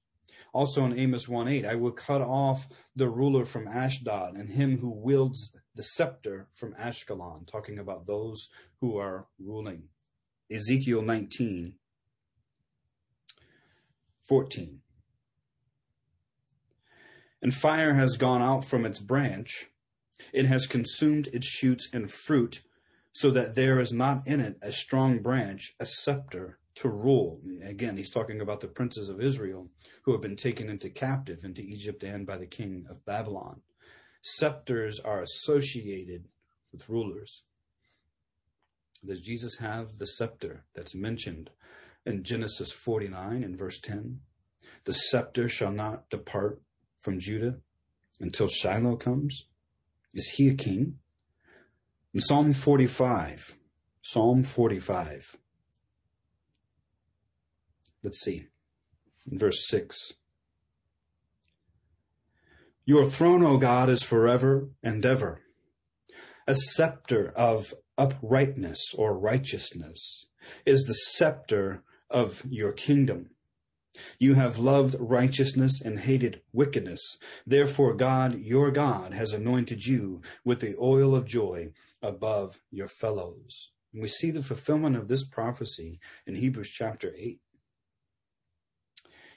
Also 0.53 0.85
in 0.85 0.99
Amos 0.99 1.29
1 1.29 1.49
8, 1.49 1.65
I 1.65 1.75
will 1.75 1.93
cut 1.93 2.21
off 2.21 2.69
the 2.95 3.09
ruler 3.09 3.45
from 3.45 3.69
Ashdod 3.69 4.35
and 4.35 4.51
him 4.51 4.79
who 4.79 4.91
wields 4.91 5.55
the 5.75 5.83
scepter 5.83 6.49
from 6.53 6.75
Ashkelon, 6.75 7.47
talking 7.47 7.79
about 7.79 8.07
those 8.07 8.49
who 8.81 8.97
are 8.97 9.27
ruling. 9.39 9.85
Ezekiel 10.51 11.03
19 11.03 11.75
14. 14.29 14.81
And 17.43 17.55
fire 17.55 17.95
has 17.95 18.17
gone 18.17 18.43
out 18.43 18.65
from 18.65 18.85
its 18.85 18.99
branch 18.99 19.69
it 20.33 20.47
has 20.47 20.67
consumed 20.67 21.29
its 21.29 21.47
shoots 21.47 21.89
and 21.93 22.11
fruit, 22.11 22.63
so 23.13 23.31
that 23.31 23.55
there 23.55 23.79
is 23.79 23.93
not 23.93 24.27
in 24.27 24.41
it 24.41 24.59
a 24.63 24.73
strong 24.73 25.21
branch, 25.21 25.75
a 25.79 25.87
scepter 25.87 26.59
to 26.77 26.89
rule. 26.89 27.41
Again, 27.65 27.97
he's 27.97 28.11
talking 28.11 28.41
about 28.41 28.61
the 28.61 28.69
princes 28.69 29.09
of 29.09 29.21
Israel 29.21 29.69
who 30.03 30.13
have 30.13 30.21
been 30.21 30.37
taken 30.37 30.69
into 30.69 30.91
captive 30.91 31.45
into 31.45 31.63
Egypt 31.63 32.03
and 32.05 32.27
by 32.27 32.37
the 32.37 32.47
king 32.47 32.87
of 32.89 33.05
Babylon. 33.05 33.63
Scepters 34.23 35.01
are 35.01 35.23
associated 35.23 36.29
with 36.73 36.89
rulers. 36.89 37.43
Does 39.05 39.21
Jesus 39.21 39.57
have 39.59 39.99
the 39.99 40.07
scepter 40.07 40.65
that's 40.75 40.95
mentioned 40.95 41.51
in 42.05 42.23
Genesis 42.23 42.73
49 42.73 43.43
and 43.43 43.57
verse 43.57 43.79
10? 43.81 44.21
The 44.85 44.93
scepter 44.93 45.49
shall 45.49 45.73
not 45.73 46.11
depart 46.11 46.61
from 47.01 47.21
Judah 47.21 47.57
until 48.21 48.49
Shiloh 48.49 48.97
comes. 48.97 49.47
Is 50.13 50.35
he 50.37 50.49
a 50.49 50.55
king? 50.55 50.99
In 52.13 52.21
Psalm 52.21 52.53
45, 52.53 53.57
Psalm 54.03 54.43
45, 54.43 55.37
let's 58.07 58.21
see, 58.21 58.47
in 59.29 59.37
verse 59.37 59.67
6. 59.67 60.13
Your 62.85 63.05
throne, 63.05 63.43
O 63.43 63.59
God, 63.59 63.91
is 63.91 64.01
forever 64.01 64.71
and 64.81 65.05
ever. 65.05 65.43
A 66.47 66.55
scepter 66.55 67.33
of 67.35 67.75
uprightness 67.99 68.95
or 68.97 69.19
righteousness 69.19 70.27
is 70.65 70.85
the 70.85 70.95
scepter 70.95 71.83
of 72.09 72.45
your 72.49 72.71
kingdom. 72.71 73.31
You 74.21 74.35
have 74.35 74.57
loved 74.57 74.95
righteousness 75.01 75.81
and 75.81 75.99
hated 75.99 76.43
wickedness. 76.53 77.19
Therefore, 77.45 77.93
God, 77.93 78.39
your 78.39 78.71
God, 78.71 79.15
has 79.15 79.33
anointed 79.33 79.85
you 79.85 80.23
with 80.45 80.61
the 80.61 80.77
oil 80.81 81.17
of 81.17 81.25
joy 81.25 81.73
above 82.01 82.61
your 82.71 82.87
fellows. 82.87 83.73
And 83.93 84.01
we 84.01 84.09
see 84.09 84.31
the 84.31 84.45
fulfillment 84.45 84.95
of 84.95 85.09
this 85.09 85.25
prophecy 85.25 85.99
in 86.25 86.37
Hebrews 86.37 86.71
chapter 86.71 87.13
8. 87.19 87.41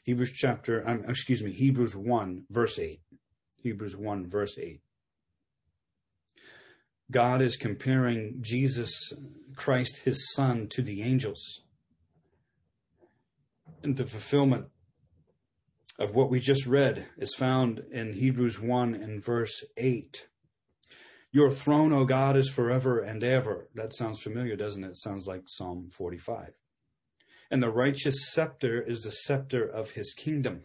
Hebrews 0.09 0.31
chapter, 0.31 0.81
um, 0.89 1.03
excuse 1.07 1.43
me, 1.43 1.51
Hebrews 1.51 1.95
1, 1.95 2.45
verse 2.49 2.79
8. 2.79 2.99
Hebrews 3.61 3.95
1, 3.95 4.27
verse 4.27 4.57
8. 4.57 4.81
God 7.11 7.43
is 7.43 7.55
comparing 7.55 8.37
Jesus 8.41 9.13
Christ, 9.55 9.97
his 9.97 10.33
son, 10.33 10.67
to 10.69 10.81
the 10.81 11.03
angels 11.03 11.61
and 13.83 13.97
the 13.97 14.07
fulfillment 14.07 14.69
of 15.99 16.15
what 16.15 16.31
we 16.31 16.39
just 16.39 16.65
read 16.65 17.05
is 17.19 17.35
found 17.35 17.85
in 17.91 18.13
Hebrews 18.13 18.59
1 18.59 18.95
and 18.95 19.23
verse 19.23 19.63
8. 19.77 20.27
Your 21.31 21.51
throne, 21.51 21.93
O 21.93 22.03
God, 22.03 22.35
is 22.35 22.49
forever 22.49 22.99
and 22.99 23.23
ever. 23.23 23.69
That 23.75 23.93
sounds 23.93 24.23
familiar, 24.23 24.55
doesn't 24.55 24.83
it? 24.83 24.89
it? 24.89 24.97
Sounds 24.97 25.27
like 25.27 25.43
Psalm 25.45 25.91
45. 25.93 26.53
And 27.51 27.63
the 27.63 27.71
righteous 27.71 28.31
scepter 28.31 28.81
is 28.81 29.01
the 29.01 29.11
scepter 29.11 29.63
of 29.63 29.91
his 29.91 30.13
kingdom. 30.13 30.63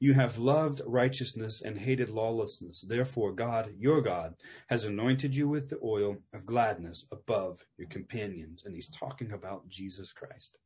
You 0.00 0.14
have 0.14 0.38
loved 0.38 0.80
righteousness 0.86 1.60
and 1.64 1.78
hated 1.78 2.08
lawlessness. 2.08 2.84
Therefore, 2.86 3.32
God, 3.32 3.74
your 3.78 4.00
God, 4.00 4.34
has 4.68 4.84
anointed 4.84 5.34
you 5.34 5.48
with 5.48 5.68
the 5.68 5.78
oil 5.82 6.16
of 6.32 6.46
gladness 6.46 7.04
above 7.12 7.64
your 7.76 7.88
companions. 7.88 8.62
And 8.64 8.74
he's 8.74 8.88
talking 8.88 9.32
about 9.32 9.68
Jesus 9.68 10.12
Christ. 10.12 10.58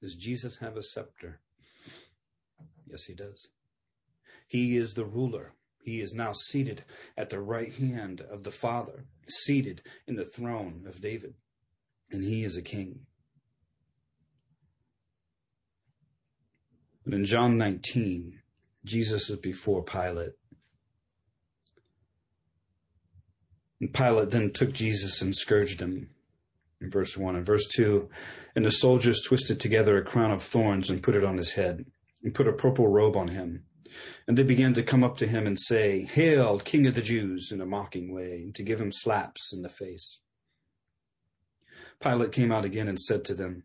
Does 0.00 0.14
Jesus 0.14 0.58
have 0.58 0.76
a 0.76 0.82
scepter? 0.82 1.40
Yes, 2.86 3.04
he 3.04 3.14
does. 3.14 3.48
He 4.46 4.76
is 4.76 4.94
the 4.94 5.06
ruler. 5.06 5.54
He 5.82 6.00
is 6.00 6.14
now 6.14 6.32
seated 6.32 6.84
at 7.16 7.30
the 7.30 7.40
right 7.40 7.72
hand 7.72 8.20
of 8.20 8.42
the 8.42 8.50
Father, 8.50 9.06
seated 9.28 9.82
in 10.06 10.16
the 10.16 10.24
throne 10.24 10.84
of 10.86 11.00
David. 11.00 11.34
And 12.10 12.22
he 12.22 12.44
is 12.44 12.56
a 12.56 12.62
king. 12.62 13.00
But 17.04 17.14
in 17.14 17.24
John 17.24 17.56
19, 17.56 18.40
Jesus 18.84 19.30
is 19.30 19.38
before 19.38 19.84
Pilate. 19.84 20.32
And 23.80 23.92
Pilate 23.92 24.30
then 24.30 24.52
took 24.52 24.72
Jesus 24.72 25.20
and 25.22 25.34
scourged 25.34 25.80
him. 25.80 26.10
In 26.80 26.90
verse 26.90 27.16
1 27.16 27.36
and 27.36 27.46
verse 27.46 27.66
2, 27.68 28.08
and 28.54 28.64
the 28.64 28.70
soldiers 28.70 29.22
twisted 29.22 29.58
together 29.58 29.96
a 29.96 30.04
crown 30.04 30.30
of 30.30 30.42
thorns 30.42 30.90
and 30.90 31.02
put 31.02 31.16
it 31.16 31.24
on 31.24 31.38
his 31.38 31.52
head, 31.52 31.86
and 32.22 32.34
put 32.34 32.46
a 32.46 32.52
purple 32.52 32.86
robe 32.86 33.16
on 33.16 33.28
him. 33.28 33.64
And 34.28 34.36
they 34.36 34.42
began 34.42 34.74
to 34.74 34.82
come 34.82 35.02
up 35.02 35.16
to 35.18 35.26
him 35.26 35.46
and 35.46 35.58
say, 35.58 36.02
Hail, 36.02 36.58
King 36.58 36.86
of 36.86 36.94
the 36.94 37.00
Jews, 37.00 37.50
in 37.50 37.62
a 37.62 37.66
mocking 37.66 38.12
way, 38.12 38.42
and 38.42 38.54
to 38.56 38.62
give 38.62 38.80
him 38.80 38.92
slaps 38.92 39.52
in 39.54 39.62
the 39.62 39.70
face. 39.70 40.18
Pilate 42.00 42.32
came 42.32 42.52
out 42.52 42.64
again 42.64 42.88
and 42.88 43.00
said 43.00 43.24
to 43.24 43.34
them, 43.34 43.64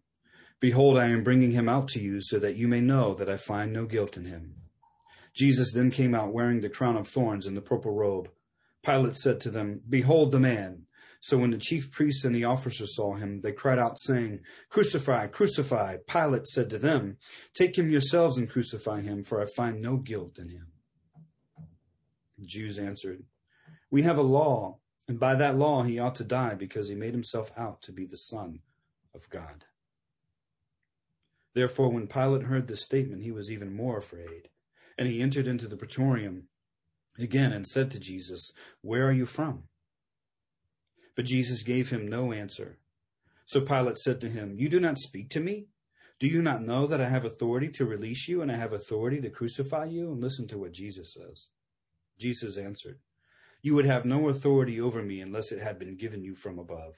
Behold, 0.60 0.98
I 0.98 1.08
am 1.08 1.24
bringing 1.24 1.52
him 1.52 1.68
out 1.68 1.88
to 1.90 2.00
you 2.00 2.22
so 2.22 2.38
that 2.40 2.56
you 2.56 2.68
may 2.68 2.82
know 2.82 3.14
that 3.16 3.30
I 3.30 3.38
find 3.38 3.74
no 3.74 3.86
guilt 3.86 4.16
in 4.16 4.26
him. 4.26 4.56
Jesus 5.34 5.72
then 5.74 5.92
came 5.92 6.14
out 6.14 6.34
wearing 6.34 6.62
the 6.62 6.70
crown 6.70 6.98
of 6.98 7.08
thorns 7.08 7.48
and 7.48 7.56
the 7.56 7.62
purple 7.62 7.94
robe. 7.94 8.30
Pilate 8.84 9.16
said 9.16 9.40
to 9.42 9.50
them, 9.50 9.82
Behold 9.90 10.32
the 10.32 10.40
man. 10.40 10.86
So 11.22 11.38
when 11.38 11.52
the 11.52 11.58
chief 11.58 11.92
priests 11.92 12.26
and 12.26 12.34
the 12.34 12.46
officers 12.46 12.96
saw 12.96 13.16
him, 13.16 13.42
they 13.42 13.52
cried 13.52 13.78
out, 13.78 14.00
saying, 14.00 14.40
Crucify, 14.70 15.28
crucify. 15.28 15.98
Pilate 16.08 16.48
said 16.48 16.70
to 16.72 16.80
them, 16.80 17.18
Take 17.54 17.78
him 17.78 17.92
yourselves 17.92 18.38
and 18.38 18.50
crucify 18.50 19.02
him, 19.02 19.24
for 19.24 19.40
I 19.40 19.46
find 19.46 19.82
no 19.82 19.98
guilt 19.98 20.40
in 20.40 20.50
him. 20.50 20.68
The 22.40 22.48
Jews 22.48 22.80
answered, 22.80 23.24
We 23.92 24.02
have 24.02 24.18
a 24.18 24.24
law, 24.24 24.80
and 25.12 25.20
by 25.20 25.36
that 25.36 25.58
law 25.58 25.84
he 25.84 26.00
ought 26.00 26.16
to 26.16 26.24
die, 26.24 26.56
because 26.56 26.88
he 26.88 26.96
made 26.96 27.14
himself 27.14 27.52
out 27.58 27.82
to 27.82 27.92
be 27.92 28.06
the 28.06 28.16
Son 28.16 28.60
of 29.14 29.30
God. 29.30 29.66
Therefore, 31.54 31.90
when 31.90 32.08
Pilate 32.08 32.44
heard 32.44 32.70
this 32.70 32.82
statement, 32.82 33.22
he 33.22 33.32
was 33.34 33.52
even 33.52 33.76
more 33.76 33.98
afraid. 33.98 34.48
And 34.98 35.10
he 35.10 35.22
entered 35.22 35.48
into 35.48 35.68
the 35.68 35.76
praetorium 35.76 36.48
again 37.20 37.52
and 37.52 37.68
said 37.68 37.92
to 37.92 38.00
Jesus, 38.00 38.54
Where 38.80 39.06
are 39.06 39.12
you 39.12 39.26
from? 39.26 39.64
But 41.18 41.26
Jesus 41.26 41.64
gave 41.64 41.90
him 41.90 42.08
no 42.08 42.32
answer. 42.32 42.78
So 43.46 43.60
Pilate 43.60 43.98
said 43.98 44.22
to 44.22 44.30
him, 44.30 44.56
You 44.56 44.70
do 44.70 44.80
not 44.80 44.98
speak 44.98 45.30
to 45.32 45.42
me? 45.42 45.68
Do 46.22 46.28
you 46.28 46.42
not 46.42 46.62
know 46.62 46.88
that 46.88 47.02
I 47.02 47.10
have 47.10 47.26
authority 47.26 47.68
to 47.72 47.86
release 47.86 48.30
you 48.30 48.42
and 48.42 48.50
I 48.50 48.56
have 48.56 48.72
authority 48.72 49.20
to 49.20 49.30
crucify 49.30 49.88
you? 49.88 50.14
And 50.14 50.22
listen 50.22 50.48
to 50.48 50.58
what 50.58 50.72
Jesus 50.72 51.14
says. 51.14 51.50
Jesus 52.18 52.56
answered, 52.56 53.00
You 53.62 53.76
would 53.76 53.86
have 53.86 54.06
no 54.06 54.30
authority 54.30 54.80
over 54.82 55.04
me 55.04 55.22
unless 55.22 55.52
it 55.52 55.62
had 55.62 55.78
been 55.78 55.96
given 55.96 56.24
you 56.24 56.36
from 56.36 56.58
above. 56.58 56.96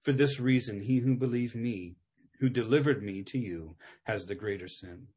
For 0.00 0.12
this 0.12 0.40
reason, 0.40 0.80
he 0.80 0.98
who 0.98 1.14
believed 1.14 1.54
me 1.54 1.96
who 2.40 2.48
delivered 2.48 3.02
me 3.02 3.22
to 3.22 3.38
you 3.38 3.76
has 4.04 4.26
the 4.26 4.34
greater 4.34 4.68
sin. 4.68 5.08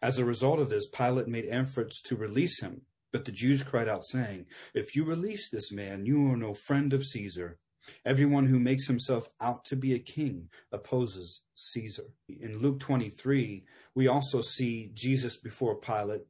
As 0.00 0.18
a 0.18 0.24
result 0.24 0.60
of 0.60 0.70
this, 0.70 0.88
Pilate 0.88 1.28
made 1.28 1.46
efforts 1.48 2.00
to 2.02 2.16
release 2.16 2.60
him, 2.60 2.82
but 3.12 3.24
the 3.24 3.32
Jews 3.32 3.62
cried 3.62 3.88
out, 3.88 4.04
saying, 4.04 4.46
If 4.74 4.94
you 4.94 5.04
release 5.04 5.50
this 5.50 5.72
man, 5.72 6.06
you 6.06 6.30
are 6.30 6.36
no 6.36 6.54
friend 6.54 6.92
of 6.92 7.04
Caesar. 7.04 7.58
Everyone 8.04 8.46
who 8.46 8.60
makes 8.60 8.86
himself 8.86 9.28
out 9.40 9.64
to 9.66 9.76
be 9.76 9.92
a 9.92 9.98
king 9.98 10.48
opposes 10.70 11.42
Caesar. 11.54 12.04
In 12.28 12.58
Luke 12.58 12.78
23, 12.78 13.64
we 13.94 14.06
also 14.06 14.40
see 14.40 14.90
Jesus 14.94 15.36
before 15.36 15.80
Pilate, 15.80 16.22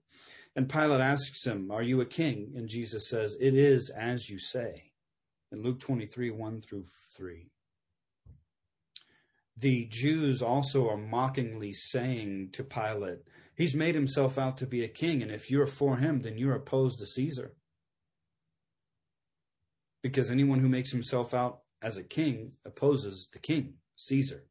and 0.55 0.69
Pilate 0.69 1.01
asks 1.01 1.47
him, 1.47 1.71
Are 1.71 1.83
you 1.83 2.01
a 2.01 2.07
king? 2.07 2.53
And 2.57 2.69
Jesus 2.69 3.09
says, 3.09 3.37
It 3.41 3.55
is 3.55 3.91
as 3.91 4.29
you 4.29 4.39
say. 4.39 4.93
In 5.51 5.63
Luke 5.63 5.81
23, 5.81 6.31
1 6.31 6.61
through 6.61 6.85
3 7.17 7.53
the 9.57 9.87
Jews 9.91 10.43
also 10.43 10.89
are 10.89 10.97
mockingly 10.97 11.73
saying 11.73 12.51
to 12.53 12.65
Pilate, 12.65 13.21
He's 13.55 13.75
made 13.75 13.95
himself 13.95 14.39
out 14.39 14.57
to 14.59 14.67
be 14.67 14.83
a 14.83 14.89
king, 14.89 15.23
and 15.23 15.31
if 15.31 15.51
you're 15.51 15.67
for 15.67 15.99
him, 15.99 16.23
then 16.23 16.39
you're 16.39 16.55
opposed 16.55 16.99
to 16.99 17.07
Caesar. 17.07 17.55
Because 20.03 20.31
anyone 20.31 20.59
who 20.59 20.69
makes 20.69 20.91
himself 20.91 21.35
out 21.35 21.61
as 21.83 21.97
a 21.97 22.03
king 22.03 22.53
opposes 22.65 23.29
the 23.33 23.39
king, 23.39 23.75
Caesar. 23.97 24.45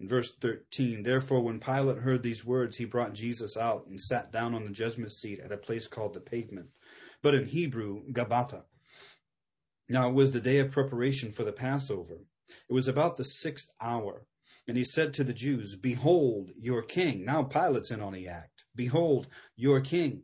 In 0.00 0.08
verse 0.08 0.32
13, 0.40 1.02
therefore, 1.02 1.40
when 1.40 1.60
Pilate 1.60 1.98
heard 1.98 2.22
these 2.22 2.44
words, 2.44 2.76
he 2.76 2.84
brought 2.84 3.14
Jesus 3.14 3.56
out 3.56 3.86
and 3.86 4.00
sat 4.00 4.32
down 4.32 4.54
on 4.54 4.64
the 4.64 4.70
judgment 4.70 5.12
seat 5.12 5.40
at 5.40 5.52
a 5.52 5.56
place 5.56 5.86
called 5.86 6.14
the 6.14 6.20
pavement, 6.20 6.70
but 7.22 7.34
in 7.34 7.46
Hebrew, 7.46 8.02
Gabbatha. 8.12 8.64
Now 9.88 10.08
it 10.08 10.14
was 10.14 10.32
the 10.32 10.40
day 10.40 10.58
of 10.58 10.72
preparation 10.72 11.30
for 11.30 11.44
the 11.44 11.52
Passover. 11.52 12.20
It 12.68 12.72
was 12.72 12.88
about 12.88 13.16
the 13.16 13.24
sixth 13.24 13.70
hour. 13.80 14.26
And 14.66 14.76
he 14.76 14.84
said 14.84 15.12
to 15.14 15.24
the 15.24 15.34
Jews, 15.34 15.76
Behold 15.76 16.50
your 16.58 16.82
king. 16.82 17.24
Now 17.24 17.42
Pilate's 17.42 17.90
in 17.90 18.00
on 18.00 18.14
the 18.14 18.26
act. 18.26 18.64
Behold 18.74 19.28
your 19.56 19.80
king. 19.80 20.22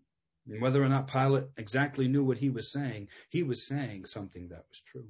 And 0.49 0.63
whether 0.63 0.83
or 0.83 0.89
not 0.89 1.07
Pilate 1.07 1.45
exactly 1.57 2.09
knew 2.09 2.25
what 2.25 2.39
he 2.39 2.49
was 2.49 2.73
saying, 2.73 3.09
he 3.29 3.43
was 3.43 3.67
saying 3.67 4.07
something 4.07 4.49
that 4.49 4.65
was 4.69 4.81
true. 4.81 5.09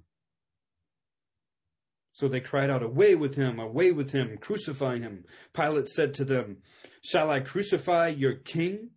So 2.20 2.28
they 2.28 2.40
cried 2.40 2.68
out, 2.68 2.82
Away 2.82 3.14
with 3.14 3.36
him, 3.36 3.58
away 3.58 3.92
with 3.92 4.12
him, 4.12 4.36
crucify 4.36 4.98
him. 4.98 5.24
Pilate 5.54 5.88
said 5.88 6.12
to 6.12 6.24
them, 6.26 6.58
Shall 7.02 7.30
I 7.30 7.40
crucify 7.40 8.08
your 8.08 8.34
king? 8.34 8.90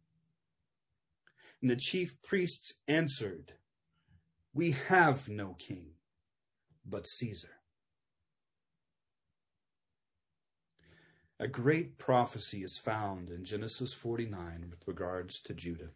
And 1.61 1.71
the 1.71 1.77
chief 1.77 2.21
priests 2.21 2.73
answered, 2.85 3.53
We 4.53 4.71
have 4.71 5.29
no 5.29 5.53
king 5.53 5.91
but 6.85 7.07
Caesar. 7.07 7.61
A 11.39 11.47
great 11.47 11.97
prophecy 11.97 12.61
is 12.61 12.77
found 12.77 13.29
in 13.29 13.45
Genesis 13.45 13.93
49 13.93 14.65
with 14.69 14.85
regards 14.85 15.39
to 15.43 15.53
Judah. 15.53 15.91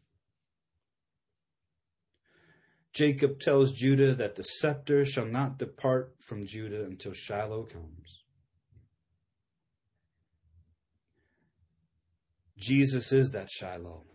Jacob 2.98 3.40
tells 3.40 3.74
Judah 3.74 4.16
that 4.16 4.38
the 4.38 4.42
scepter 4.42 5.06
shall 5.06 5.28
not 5.28 5.60
depart 5.60 6.16
from 6.20 6.48
Judah 6.48 6.84
until 6.84 7.14
Shiloh 7.14 7.62
comes. 7.66 8.24
Jesus 12.58 13.12
is 13.12 13.30
that 13.34 13.52
Shiloh 13.52 14.06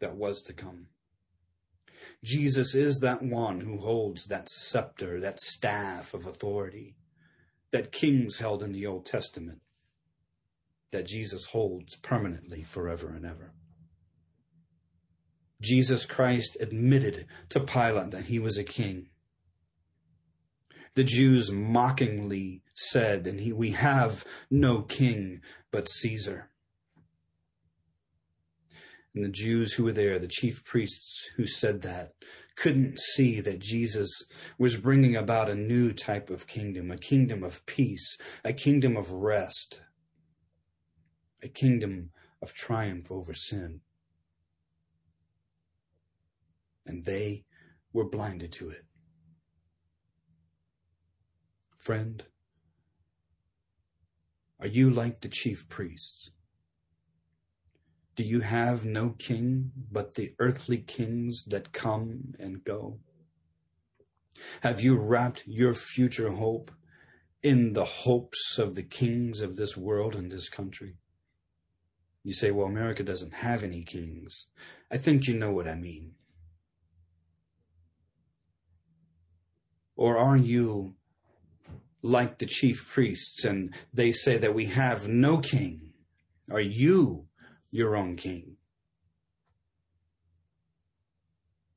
that 0.00 0.16
was 0.16 0.42
to 0.42 0.52
come. 0.52 0.88
Jesus 2.24 2.74
is 2.74 2.98
that 2.98 3.22
one 3.22 3.60
who 3.60 3.78
holds 3.78 4.24
that 4.24 4.50
scepter, 4.50 5.20
that 5.20 5.38
staff 5.38 6.12
of 6.12 6.26
authority 6.26 6.96
that 7.70 7.92
kings 7.92 8.38
held 8.38 8.64
in 8.64 8.72
the 8.72 8.84
Old 8.84 9.06
Testament 9.06 9.60
that 10.90 11.06
Jesus 11.06 11.46
holds 11.52 11.94
permanently 11.98 12.64
forever 12.64 13.14
and 13.14 13.24
ever. 13.24 13.54
Jesus 15.60 16.06
Christ 16.06 16.56
admitted 16.60 17.26
to 17.50 17.60
Pilate 17.60 18.10
that 18.10 18.26
he 18.26 18.38
was 18.38 18.58
a 18.58 18.64
king. 18.64 19.08
The 20.94 21.04
Jews 21.04 21.50
mockingly 21.50 22.62
said, 22.74 23.26
and 23.26 23.40
he, 23.40 23.52
we 23.52 23.72
have 23.72 24.24
no 24.50 24.82
king 24.82 25.40
but 25.72 25.88
Caesar. 25.88 26.50
And 29.14 29.24
the 29.24 29.28
Jews 29.28 29.74
who 29.74 29.84
were 29.84 29.92
there, 29.92 30.18
the 30.18 30.28
chief 30.28 30.64
priests 30.64 31.30
who 31.36 31.46
said 31.46 31.82
that, 31.82 32.12
couldn't 32.56 32.98
see 32.98 33.40
that 33.40 33.58
Jesus 33.58 34.10
was 34.58 34.76
bringing 34.76 35.16
about 35.16 35.48
a 35.48 35.54
new 35.54 35.92
type 35.92 36.30
of 36.30 36.46
kingdom, 36.46 36.90
a 36.90 36.98
kingdom 36.98 37.42
of 37.42 37.64
peace, 37.66 38.16
a 38.44 38.52
kingdom 38.52 38.96
of 38.96 39.12
rest, 39.12 39.80
a 41.42 41.48
kingdom 41.48 42.10
of 42.40 42.52
triumph 42.54 43.10
over 43.10 43.34
sin. 43.34 43.80
And 46.86 47.04
they 47.04 47.44
were 47.92 48.08
blinded 48.08 48.52
to 48.52 48.70
it. 48.70 48.84
Friend, 51.78 52.22
are 54.60 54.66
you 54.66 54.90
like 54.90 55.20
the 55.20 55.28
chief 55.28 55.68
priests? 55.68 56.30
Do 58.16 58.22
you 58.22 58.40
have 58.40 58.84
no 58.84 59.10
king 59.10 59.72
but 59.90 60.14
the 60.14 60.34
earthly 60.38 60.78
kings 60.78 61.44
that 61.46 61.72
come 61.72 62.34
and 62.38 62.64
go? 62.64 63.00
Have 64.62 64.80
you 64.80 64.96
wrapped 64.96 65.42
your 65.46 65.74
future 65.74 66.30
hope 66.30 66.70
in 67.42 67.72
the 67.72 67.84
hopes 67.84 68.58
of 68.58 68.74
the 68.74 68.82
kings 68.82 69.40
of 69.40 69.56
this 69.56 69.76
world 69.76 70.14
and 70.14 70.30
this 70.30 70.48
country? 70.48 70.96
You 72.22 72.32
say, 72.32 72.50
well, 72.50 72.66
America 72.66 73.02
doesn't 73.02 73.34
have 73.34 73.62
any 73.62 73.82
kings. 73.82 74.46
I 74.90 74.96
think 74.96 75.26
you 75.26 75.34
know 75.34 75.52
what 75.52 75.68
I 75.68 75.74
mean. 75.74 76.12
Or 79.96 80.18
are 80.18 80.36
you 80.36 80.94
like 82.02 82.38
the 82.38 82.46
chief 82.46 82.86
priests 82.88 83.44
and 83.44 83.74
they 83.92 84.12
say 84.12 84.36
that 84.38 84.54
we 84.54 84.66
have 84.66 85.08
no 85.08 85.38
king? 85.38 85.92
Are 86.50 86.60
you 86.60 87.26
your 87.70 87.96
own 87.96 88.16
king? 88.16 88.56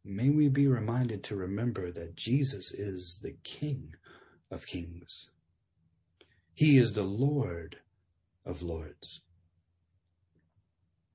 May 0.10 0.30
we 0.30 0.48
be 0.48 0.68
reminded 0.68 1.22
to 1.26 1.36
remember 1.36 1.92
that 1.92 2.16
Jesus 2.16 2.72
is 2.72 3.20
the 3.22 3.36
King 3.44 3.94
of 4.50 4.66
kings. 4.66 5.30
He 6.54 6.78
is 6.78 6.94
the 6.94 7.04
Lord 7.04 7.80
of 8.46 8.62
lords. 8.62 9.22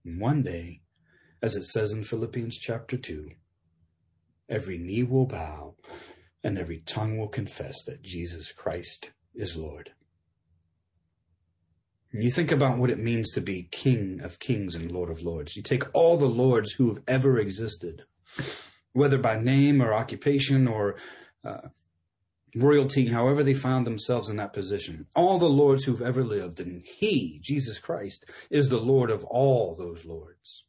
One 0.05 0.43
day, 0.43 0.83
as 1.41 1.57
it 1.57 1.65
says 1.65 1.93
in 1.93 2.05
Philippians 2.05 2.59
chapter 2.59 2.99
2, 2.99 3.31
every 4.51 4.77
knee 4.77 5.05
will 5.05 5.27
bow 5.27 5.75
and 6.43 6.59
every 6.59 6.79
tongue 6.79 7.19
will 7.19 7.29
confess 7.29 7.83
that 7.85 8.03
Jesus 8.03 8.53
Christ 8.53 9.13
is 9.35 9.57
Lord. 9.57 9.93
You 12.13 12.31
think 12.31 12.53
about 12.53 12.77
what 12.77 12.91
it 12.91 12.99
means 12.99 13.31
to 13.33 13.41
be 13.41 13.69
King 13.71 14.21
of 14.23 14.39
kings 14.39 14.75
and 14.75 14.93
Lord 14.93 15.11
of 15.11 15.23
lords. 15.23 15.57
You 15.57 15.63
take 15.63 15.85
all 15.95 16.19
the 16.19 16.27
lords 16.27 16.73
who 16.73 16.89
have 16.89 17.03
ever 17.09 17.39
existed, 17.39 18.05
whether 18.93 19.17
by 19.17 19.41
name 19.41 19.81
or 19.81 19.95
occupation 19.95 20.69
or 20.69 20.97
uh, 21.43 21.69
royalty, 22.55 23.09
however 23.09 23.43
they 23.43 23.55
found 23.55 23.87
themselves 23.87 24.29
in 24.29 24.37
that 24.37 24.53
position, 24.53 25.07
all 25.17 25.39
the 25.39 25.49
lords 25.49 25.85
who've 25.85 26.03
ever 26.03 26.23
lived, 26.23 26.61
and 26.61 26.85
He, 26.85 27.41
Jesus 27.43 27.79
Christ, 27.79 28.27
is 28.51 28.69
the 28.69 28.81
Lord 28.81 29.11
of 29.11 29.25
all 29.25 29.75
those 29.75 30.05
lords 30.05 30.65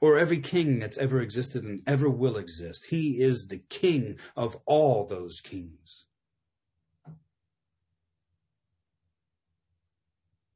or 0.00 0.18
every 0.18 0.40
king 0.40 0.78
that's 0.78 0.98
ever 0.98 1.20
existed 1.20 1.64
and 1.64 1.82
ever 1.86 2.08
will 2.08 2.36
exist. 2.36 2.86
He 2.90 3.20
is 3.20 3.46
the 3.46 3.62
king 3.68 4.18
of 4.36 4.56
all 4.66 5.06
those 5.06 5.40
kings. 5.40 6.06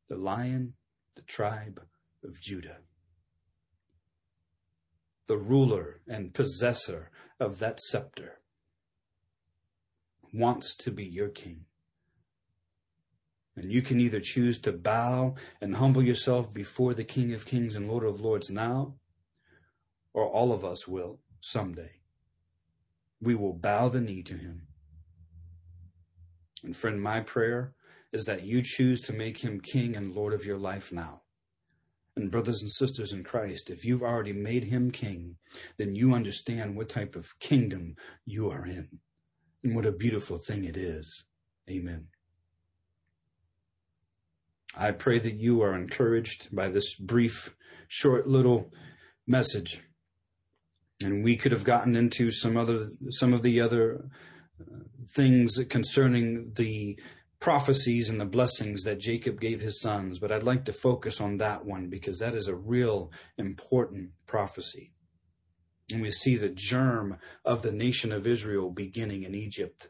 The 0.09 0.17
lion, 0.17 0.75
the 1.17 1.23
tribe 1.23 1.83
of 2.25 2.41
Judah. 2.41 2.79
The 5.27 5.39
ruler 5.39 6.01
and 6.07 6.35
possessor 6.35 7.11
of 7.41 7.59
that 7.61 7.81
scepter 7.81 8.41
wants 10.33 10.77
to 10.77 10.91
be 10.91 11.05
your 11.05 11.29
king. 11.29 11.65
And 13.57 13.71
you 13.71 13.83
can 13.83 14.01
either 14.01 14.21
choose 14.21 14.59
to 14.61 14.73
bow 14.73 15.35
and 15.61 15.77
humble 15.77 16.03
yourself 16.03 16.53
before 16.53 16.95
the 16.95 17.05
King 17.05 17.35
of 17.35 17.45
Kings 17.45 17.77
and 17.77 17.89
Lord 17.89 18.05
of 18.05 18.21
Lords 18.21 18.51
now, 18.51 18.95
or 20.15 20.27
all 20.27 20.53
of 20.53 20.65
us 20.65 20.87
will 20.87 21.21
someday. 21.41 21.93
We 23.21 23.35
will 23.35 23.55
bow 23.55 23.89
the 23.89 24.01
knee 24.01 24.23
to 24.25 24.37
him. 24.37 24.67
And 26.63 26.77
friend, 26.77 27.01
my 27.01 27.21
prayer 27.21 27.75
is 28.13 28.25
that 28.25 28.45
you 28.45 28.63
choose 28.63 29.01
to 29.03 29.13
make 29.13 29.39
him 29.39 29.61
king 29.61 29.97
and 29.97 30.15
Lord 30.15 30.33
of 30.33 30.45
your 30.45 30.59
life 30.59 30.93
now. 30.93 31.23
And 32.15 32.31
brothers 32.31 32.61
and 32.61 32.71
sisters 32.71 33.13
in 33.13 33.25
Christ, 33.25 33.71
if 33.71 33.85
you've 33.85 34.03
already 34.03 34.35
made 34.35 34.65
him 34.65 34.91
king, 34.91 35.37
then 35.79 35.95
you 35.95 36.13
understand 36.13 36.77
what 36.77 36.91
type 36.91 37.17
of 37.17 37.39
kingdom 37.41 37.97
you 38.27 38.51
are 38.51 38.67
in. 38.67 39.01
And 39.65 39.75
what 39.75 39.87
a 39.87 39.93
beautiful 39.93 40.37
thing 40.37 40.65
it 40.65 40.77
is. 40.77 41.25
Amen. 41.71 42.09
I 44.77 44.91
pray 44.91 45.19
that 45.19 45.35
you 45.35 45.63
are 45.63 45.75
encouraged 45.75 46.55
by 46.55 46.69
this 46.69 46.95
brief, 46.97 47.57
short 47.89 48.27
little 48.27 48.73
message 49.27 49.81
and 51.03 51.25
we 51.25 51.37
could 51.37 51.53
have 51.53 51.65
gotten 51.65 51.97
into 51.97 52.31
some 52.31 52.57
other 52.57 52.91
some 53.11 53.33
of 53.33 53.43
the 53.43 53.61
other 53.61 54.09
uh, 54.61 54.81
things 55.15 55.59
concerning 55.69 56.53
the 56.57 56.99
prophecies 57.43 58.09
and 58.09 58.21
the 58.21 58.25
blessings 58.25 58.85
that 58.85 59.01
Jacob 59.01 59.41
gave 59.41 59.61
his 59.61 59.81
sons, 59.81 60.21
but 60.21 60.31
I'd 60.31 60.45
like 60.45 60.65
to 60.67 60.73
focus 60.73 61.21
on 61.21 61.39
that 61.39 61.65
one 61.65 61.89
because 61.89 62.21
that 62.21 62.37
is 62.37 62.47
a 62.47 62.55
real 62.55 63.11
important 63.37 64.11
prophecy. 64.27 64.93
And 65.93 66.01
we 66.01 66.13
see 66.13 66.37
the 66.37 66.49
germ 66.49 67.19
of 67.45 67.63
the 67.63 67.73
nation 67.73 68.13
of 68.13 68.29
Israel 68.29 68.71
beginning 68.71 69.25
in 69.25 69.35
Egypt. 69.35 69.89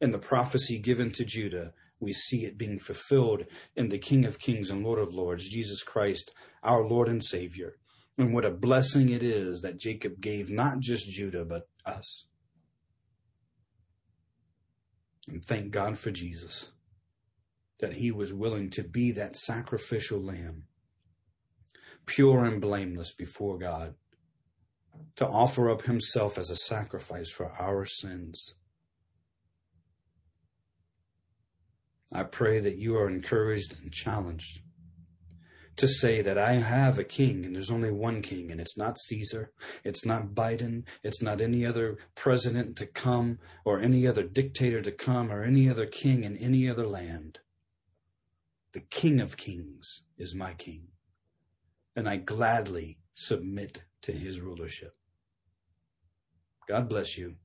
And 0.00 0.14
the 0.14 0.18
prophecy 0.18 0.78
given 0.78 1.10
to 1.12 1.24
Judah, 1.24 1.72
we 1.98 2.12
see 2.12 2.44
it 2.44 2.56
being 2.56 2.78
fulfilled 2.78 3.46
in 3.74 3.88
the 3.88 3.98
King 3.98 4.24
of 4.24 4.38
Kings 4.38 4.70
and 4.70 4.84
Lord 4.84 5.00
of 5.00 5.12
Lords, 5.12 5.50
Jesus 5.50 5.82
Christ, 5.82 6.32
our 6.62 6.86
Lord 6.86 7.08
and 7.08 7.24
Savior. 7.24 7.74
And 8.18 8.32
what 8.32 8.46
a 8.46 8.50
blessing 8.50 9.10
it 9.10 9.22
is 9.22 9.60
that 9.60 9.78
Jacob 9.78 10.20
gave 10.20 10.50
not 10.50 10.80
just 10.80 11.10
Judah, 11.10 11.44
but 11.44 11.68
us. 11.84 12.26
And 15.28 15.44
thank 15.44 15.70
God 15.70 15.98
for 15.98 16.10
Jesus, 16.10 16.68
that 17.80 17.94
he 17.94 18.10
was 18.10 18.32
willing 18.32 18.70
to 18.70 18.82
be 18.82 19.10
that 19.12 19.36
sacrificial 19.36 20.20
lamb, 20.20 20.64
pure 22.06 22.44
and 22.44 22.60
blameless 22.60 23.12
before 23.12 23.58
God, 23.58 23.94
to 25.16 25.26
offer 25.26 25.68
up 25.68 25.82
himself 25.82 26.38
as 26.38 26.50
a 26.50 26.56
sacrifice 26.56 27.30
for 27.30 27.52
our 27.58 27.84
sins. 27.84 28.54
I 32.12 32.22
pray 32.22 32.60
that 32.60 32.76
you 32.76 32.96
are 32.96 33.10
encouraged 33.10 33.76
and 33.82 33.92
challenged 33.92 34.60
to 35.76 35.88
say 35.88 36.22
that 36.22 36.38
I 36.38 36.54
have 36.54 36.98
a 36.98 37.04
king 37.04 37.44
and 37.44 37.54
there's 37.54 37.70
only 37.70 37.90
one 37.90 38.22
king 38.22 38.50
and 38.50 38.60
it's 38.60 38.76
not 38.76 38.98
Caesar, 38.98 39.52
it's 39.84 40.04
not 40.04 40.34
Biden, 40.34 40.84
it's 41.02 41.22
not 41.22 41.40
any 41.40 41.66
other 41.66 41.98
president 42.14 42.76
to 42.76 42.86
come 42.86 43.38
or 43.64 43.80
any 43.80 44.06
other 44.06 44.22
dictator 44.22 44.80
to 44.82 44.92
come 44.92 45.30
or 45.30 45.42
any 45.42 45.68
other 45.68 45.86
king 45.86 46.24
in 46.24 46.36
any 46.38 46.68
other 46.68 46.86
land. 46.86 47.40
The 48.72 48.80
King 48.80 49.20
of 49.20 49.36
Kings 49.36 50.02
is 50.18 50.34
my 50.34 50.52
king, 50.52 50.88
and 51.94 52.06
I 52.06 52.16
gladly 52.16 52.98
submit 53.14 53.84
to 54.02 54.12
his 54.12 54.40
rulership. 54.40 54.94
God 56.68 56.88
bless 56.88 57.16
you. 57.16 57.36